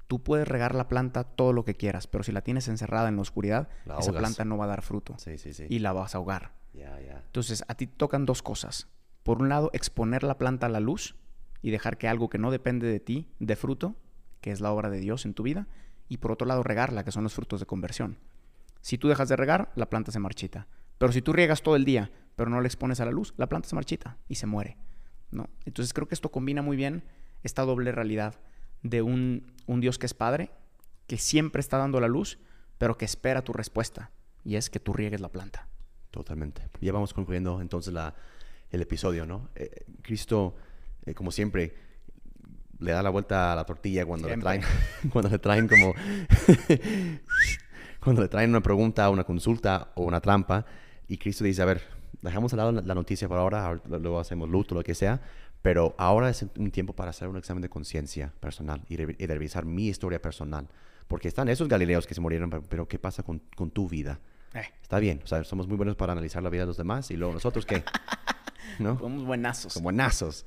Tú 0.08 0.22
puedes 0.22 0.48
regar 0.48 0.76
la 0.76 0.88
planta 0.88 1.24
todo 1.24 1.52
lo 1.52 1.66
que 1.66 1.76
quieras, 1.76 2.08
pero 2.08 2.24
si 2.24 2.32
la 2.32 2.42
tienes 2.42 2.68
encerrada 2.68 3.10
en 3.10 3.16
la 3.16 3.24
oscuridad, 3.24 3.70
La 3.86 3.98
esa 3.98 4.12
planta 4.12 4.46
no 4.46 4.56
va 4.56 4.66
a 4.66 4.68
dar 4.68 4.84
fruto 4.84 5.16
Sí, 5.18 5.40
sí, 5.40 5.52
sí. 5.52 5.66
y 5.68 5.80
la 5.80 5.94
vas 5.94 6.14
a 6.14 6.20
ahogar. 6.20 6.52
Entonces, 6.74 7.64
a 7.68 7.76
ti 7.76 7.88
tocan 7.88 8.26
dos 8.26 8.44
cosas. 8.44 8.88
Por 9.24 9.42
un 9.42 9.50
lado, 9.50 9.72
exponer 9.74 10.24
la 10.24 10.38
planta 10.38 10.68
a 10.68 10.70
la 10.70 10.80
luz 10.80 11.16
y 11.62 11.72
dejar 11.72 11.98
que 11.98 12.08
algo 12.08 12.30
que 12.30 12.38
no 12.38 12.52
depende 12.52 12.86
de 12.88 13.00
ti 13.00 13.32
dé 13.40 13.56
fruto, 13.56 13.96
que 14.42 14.52
es 14.52 14.62
la 14.62 14.72
obra 14.72 14.90
de 14.90 15.00
Dios 15.00 15.26
en 15.26 15.34
tu 15.34 15.42
vida. 15.42 15.68
Y 16.08 16.18
por 16.18 16.32
otro 16.32 16.48
lado, 16.48 16.64
regarla, 16.64 17.04
que 17.04 17.12
son 17.12 17.24
los 17.24 17.34
frutos 17.34 17.60
de 17.60 17.66
conversión. 17.66 18.18
Si 18.82 18.98
tú 18.98 19.08
dejas 19.08 19.30
de 19.30 19.36
regar, 19.36 19.72
la 19.76 19.90
planta 19.90 20.12
se 20.12 20.20
marchita. 20.20 20.68
Pero 20.98 21.12
si 21.12 21.22
tú 21.22 21.34
riegas 21.34 21.62
todo 21.62 21.76
el 21.76 21.86
día, 21.86 22.12
pero 22.36 22.50
no 22.50 22.62
la 22.62 22.68
expones 22.68 23.00
a 23.00 23.06
la 23.06 23.12
luz, 23.12 23.34
la 23.38 23.48
planta 23.48 23.68
se 23.68 23.76
marchita 23.76 24.18
y 24.28 24.36
se 24.36 24.46
muere. 24.46 24.78
¿no? 25.32 25.50
Entonces 25.66 25.94
creo 25.94 26.08
que 26.08 26.16
esto 26.16 26.32
combina 26.32 26.62
muy 26.62 26.78
bien 26.78 27.04
esta 27.44 27.64
doble 27.64 27.92
realidad 27.92 28.40
de 28.84 29.02
un, 29.02 29.52
un 29.66 29.82
Dios 29.82 29.98
que 29.98 30.06
es 30.06 30.14
Padre, 30.14 30.52
que 31.08 31.18
siempre 31.18 31.60
está 31.60 31.78
dando 31.78 32.00
la 32.00 32.08
luz, 32.08 32.40
pero 32.78 32.98
que 32.98 33.06
espera 33.06 33.44
tu 33.44 33.54
respuesta. 33.54 34.12
Y 34.44 34.56
es 34.56 34.70
que 34.70 34.80
tú 34.80 34.94
riegues 34.94 35.22
la 35.22 35.30
planta. 35.30 35.68
Totalmente. 36.12 36.70
Ya 36.82 36.94
vamos 36.94 37.14
concluyendo 37.14 37.62
entonces 37.62 37.94
la, 37.94 38.16
el 38.70 38.82
episodio, 38.82 39.26
¿no? 39.26 39.50
Eh, 39.56 39.86
Cristo, 40.02 40.56
eh, 41.06 41.14
como 41.14 41.32
siempre, 41.32 41.74
le 42.80 42.92
da 42.92 43.02
la 43.04 43.10
vuelta 43.10 43.54
a 43.54 43.56
la 43.56 43.64
tortilla 43.66 44.06
cuando 44.06 44.28
le 44.28 44.38
traen, 44.38 44.62
cuando 45.12 45.30
le 45.30 45.40
traen 45.40 45.68
como, 45.68 45.94
cuando 48.00 48.22
le 48.22 48.28
traen 48.28 48.50
una 48.50 48.62
pregunta, 48.62 49.10
una 49.10 49.24
consulta 49.24 49.92
o 49.96 50.04
una 50.04 50.22
trampa, 50.22 50.66
y 51.08 51.18
Cristo 51.18 51.44
dice, 51.44 51.62
a 51.62 51.66
ver, 51.66 51.82
dejamos 52.22 52.54
al 52.54 52.58
lado 52.58 52.72
la, 52.72 52.96
noticia 52.96 53.28
por 53.28 53.38
ahora, 53.38 53.68
ahor- 53.70 53.82
luego 54.00 54.20
hacemos 54.20 54.50
luto, 54.50 54.76
lo 54.76 54.84
que 54.84 54.96
sea, 54.96 55.22
pero 55.62 55.96
ahora 55.98 56.30
es 56.30 56.46
un 56.58 56.72
tiempo 56.72 56.94
para 56.94 57.10
hacer 57.10 57.28
un 57.28 57.38
examen 57.38 57.62
de 57.62 57.70
conciencia 57.70 58.34
personal 58.40 58.84
y, 58.90 58.98
re- 58.98 59.16
y 59.18 59.26
revisar 59.26 59.66
mi 59.66 59.88
historia 59.88 60.22
personal, 60.22 60.68
porque 61.08 61.28
están 61.28 61.50
esos 61.50 61.68
galileos 61.68 62.06
que 62.08 62.14
se 62.14 62.22
murieron, 62.22 62.50
pero, 62.50 62.64
pero 62.64 62.88
¿qué 62.88 63.00
pasa 63.00 63.24
con, 63.24 63.42
con 63.56 63.72
tu 63.72 63.88
vida? 63.90 64.20
Eh, 64.54 64.62
Está 64.82 65.00
bien, 65.00 65.22
o 65.24 65.28
sea, 65.28 65.44
somos 65.44 65.68
muy 65.68 65.78
buenos 65.78 65.96
para 65.96 66.14
analizar 66.14 66.42
la 66.44 66.50
vida 66.50 66.62
de 66.64 66.68
los 66.68 66.78
demás 66.78 67.10
y 67.12 67.18
luego 67.18 67.34
nosotros 67.34 67.66
qué, 67.66 67.84
¿no? 68.80 68.98
somos 69.00 69.24
buenazos. 69.26 69.74
Son 69.74 69.84
buenazos. 69.84 70.46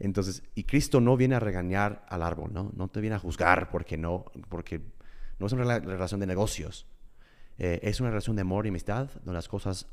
Entonces, 0.00 0.42
y 0.54 0.64
Cristo 0.64 1.00
no 1.00 1.16
viene 1.16 1.34
a 1.34 1.40
regañar 1.40 2.04
al 2.08 2.22
árbol, 2.22 2.52
¿no? 2.52 2.70
No 2.76 2.88
te 2.88 3.00
viene 3.00 3.16
a 3.16 3.18
juzgar 3.18 3.70
porque 3.70 3.96
no, 3.96 4.26
porque 4.48 4.80
no 5.38 5.46
es 5.46 5.52
una 5.52 5.64
rela- 5.64 5.82
relación 5.84 6.20
de 6.20 6.26
negocios. 6.26 6.86
Eh, 7.58 7.80
es 7.82 7.98
una 8.00 8.10
relación 8.10 8.36
de 8.36 8.42
amor 8.42 8.66
y 8.66 8.68
amistad 8.68 9.10
donde 9.24 9.32
las 9.32 9.48
cosas 9.48 9.86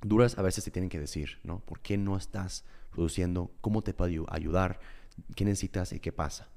duras 0.00 0.36
a 0.38 0.42
veces 0.42 0.64
se 0.64 0.70
tienen 0.72 0.88
que 0.88 0.98
decir, 0.98 1.38
¿no? 1.44 1.60
¿Por 1.60 1.78
qué 1.80 1.96
no 1.96 2.16
estás 2.16 2.64
produciendo? 2.90 3.52
¿Cómo 3.60 3.82
te 3.82 3.94
puedo 3.94 4.10
ayu- 4.10 4.26
ayudar? 4.28 4.80
¿Qué 5.36 5.44
necesitas 5.44 5.92
y 5.92 6.00
qué 6.00 6.10
pasa? 6.10 6.48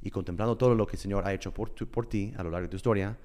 Y 0.00 0.10
contemplando 0.10 0.56
todo 0.56 0.74
lo 0.76 0.86
que 0.86 0.94
el 0.96 1.00
Señor 1.02 1.26
ha 1.26 1.32
hecho 1.32 1.52
por, 1.52 1.70
tu- 1.70 1.88
por 1.90 2.06
ti 2.06 2.32
a 2.36 2.42
lo 2.44 2.50
largo 2.50 2.66
de 2.66 2.70
tu 2.70 2.76
historia, 2.76 3.18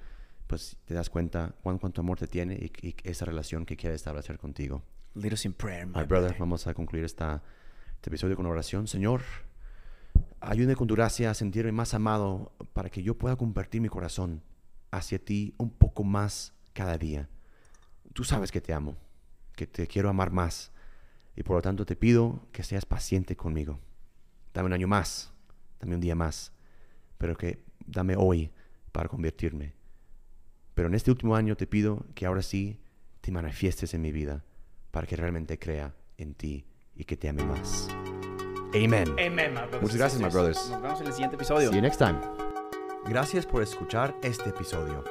pues 0.48 0.76
te 0.86 0.94
das 0.94 1.08
cuenta 1.10 1.54
cuán, 1.62 1.78
cuánto 1.78 2.00
amor 2.00 2.18
te 2.18 2.26
tiene 2.26 2.54
y, 2.54 2.86
y 2.88 2.96
esa 3.04 3.24
relación 3.24 3.64
que 3.64 3.76
quiere 3.76 3.94
establecer 3.94 4.38
contigo. 4.38 4.82
Lead 5.14 5.32
us 5.34 5.44
in 5.44 5.52
prayer, 5.52 5.86
my 5.86 5.98
My 6.00 6.04
brother, 6.04 6.34
vamos 6.38 6.66
a 6.66 6.74
concluir 6.74 7.04
esta, 7.04 7.42
este 8.00 8.08
episodio 8.08 8.34
con 8.34 8.46
oración. 8.46 8.88
Señor, 8.88 9.20
ayúdame 10.40 10.74
con 10.74 10.88
tu 10.88 10.94
gracia 10.94 11.30
a 11.30 11.34
sentirme 11.34 11.70
más 11.70 11.92
amado 11.92 12.50
para 12.72 12.88
que 12.88 13.02
yo 13.02 13.18
pueda 13.18 13.36
convertir 13.36 13.82
mi 13.82 13.90
corazón 13.90 14.42
hacia 14.90 15.22
ti 15.22 15.52
un 15.58 15.68
poco 15.68 16.02
más 16.02 16.54
cada 16.72 16.96
día. 16.96 17.28
Tú 18.14 18.24
sabes 18.24 18.50
que 18.50 18.62
te 18.62 18.72
amo, 18.72 18.96
que 19.54 19.66
te 19.66 19.86
quiero 19.86 20.08
amar 20.08 20.30
más 20.30 20.72
y 21.36 21.42
por 21.42 21.56
lo 21.56 21.60
tanto 21.60 21.84
te 21.84 21.94
pido 21.94 22.48
que 22.52 22.62
seas 22.62 22.86
paciente 22.86 23.36
conmigo. 23.36 23.78
Dame 24.54 24.68
un 24.68 24.72
año 24.72 24.88
más, 24.88 25.34
dame 25.78 25.94
un 25.94 26.00
día 26.00 26.14
más, 26.14 26.52
pero 27.18 27.36
que 27.36 27.62
dame 27.84 28.16
hoy 28.16 28.50
para 28.92 29.10
convertirme. 29.10 29.74
Pero 30.72 30.88
en 30.88 30.94
este 30.94 31.10
último 31.10 31.36
año 31.36 31.54
te 31.54 31.66
pido 31.66 32.06
que 32.14 32.24
ahora 32.24 32.40
sí 32.40 32.80
te 33.20 33.30
manifiestes 33.30 33.92
en 33.92 34.00
mi 34.00 34.10
vida 34.10 34.42
para 34.90 35.06
que 35.06 35.16
realmente 35.16 35.58
crea 35.58 35.94
en 36.16 36.32
ti 36.32 36.64
y 37.00 37.04
que 37.04 37.16
te 37.16 37.30
ame 37.30 37.42
más. 37.44 37.88
Amen. 38.74 39.08
Amen, 39.18 39.54
Muchas 39.80 39.96
gracias, 39.96 40.20
my 40.20 40.28
brothers. 40.28 40.68
Nos 40.70 40.82
vemos 40.82 41.00
en 41.00 41.06
el 41.06 41.12
siguiente 41.14 41.36
episodio. 41.36 41.70
See 41.70 41.76
you 41.76 41.82
next 41.82 41.98
time. 41.98 42.18
Gracias 43.06 43.46
por 43.46 43.62
escuchar 43.62 44.14
este 44.22 44.50
episodio. 44.50 45.02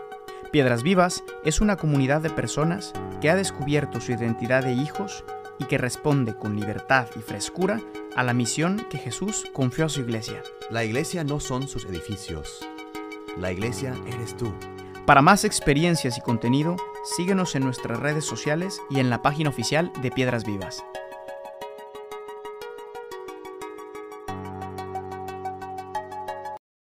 Piedras 0.52 0.84
Vivas 0.84 1.23
es 1.43 1.62
una 1.62 1.78
comunidad 1.78 2.21
de 2.21 2.30
personas 2.30 2.93
que 3.21 3.30
ha 3.30 3.36
descubierto 3.36 3.99
su 3.99 4.12
identidad 4.12 4.63
de 4.63 4.73
hijos 4.73 5.25
y 5.58 5.65
que 5.65 5.80
responde 5.80 6.36
con 6.36 6.56
libertad 6.56 7.08
y 7.15 7.19
frescura 7.19 7.82
a 8.15 8.23
la 8.23 8.34
misión 8.34 8.86
que 8.89 8.99
Jesús 8.99 9.45
confió 9.52 9.86
a 9.86 9.89
su 9.89 10.02
iglesia. 10.02 10.43
La 10.69 10.86
iglesia 10.86 11.23
no 11.23 11.39
son 11.39 11.67
sus 11.67 11.86
edificios. 11.86 12.67
La 13.36 13.52
iglesia 13.52 13.95
eres 14.08 14.38
tú. 14.38 14.54
Para 15.08 15.23
más 15.23 15.43
experiencias 15.43 16.19
y 16.19 16.21
contenido, 16.21 16.75
síguenos 17.17 17.56
en 17.56 17.63
nuestras 17.63 17.99
redes 17.99 18.25
sociales 18.25 18.80
y 18.91 18.99
en 18.99 19.10
la 19.10 19.23
página 19.23 19.49
oficial 19.49 19.91
de 20.04 20.12
Piedras 20.12 20.45
Vivas. 20.45 20.84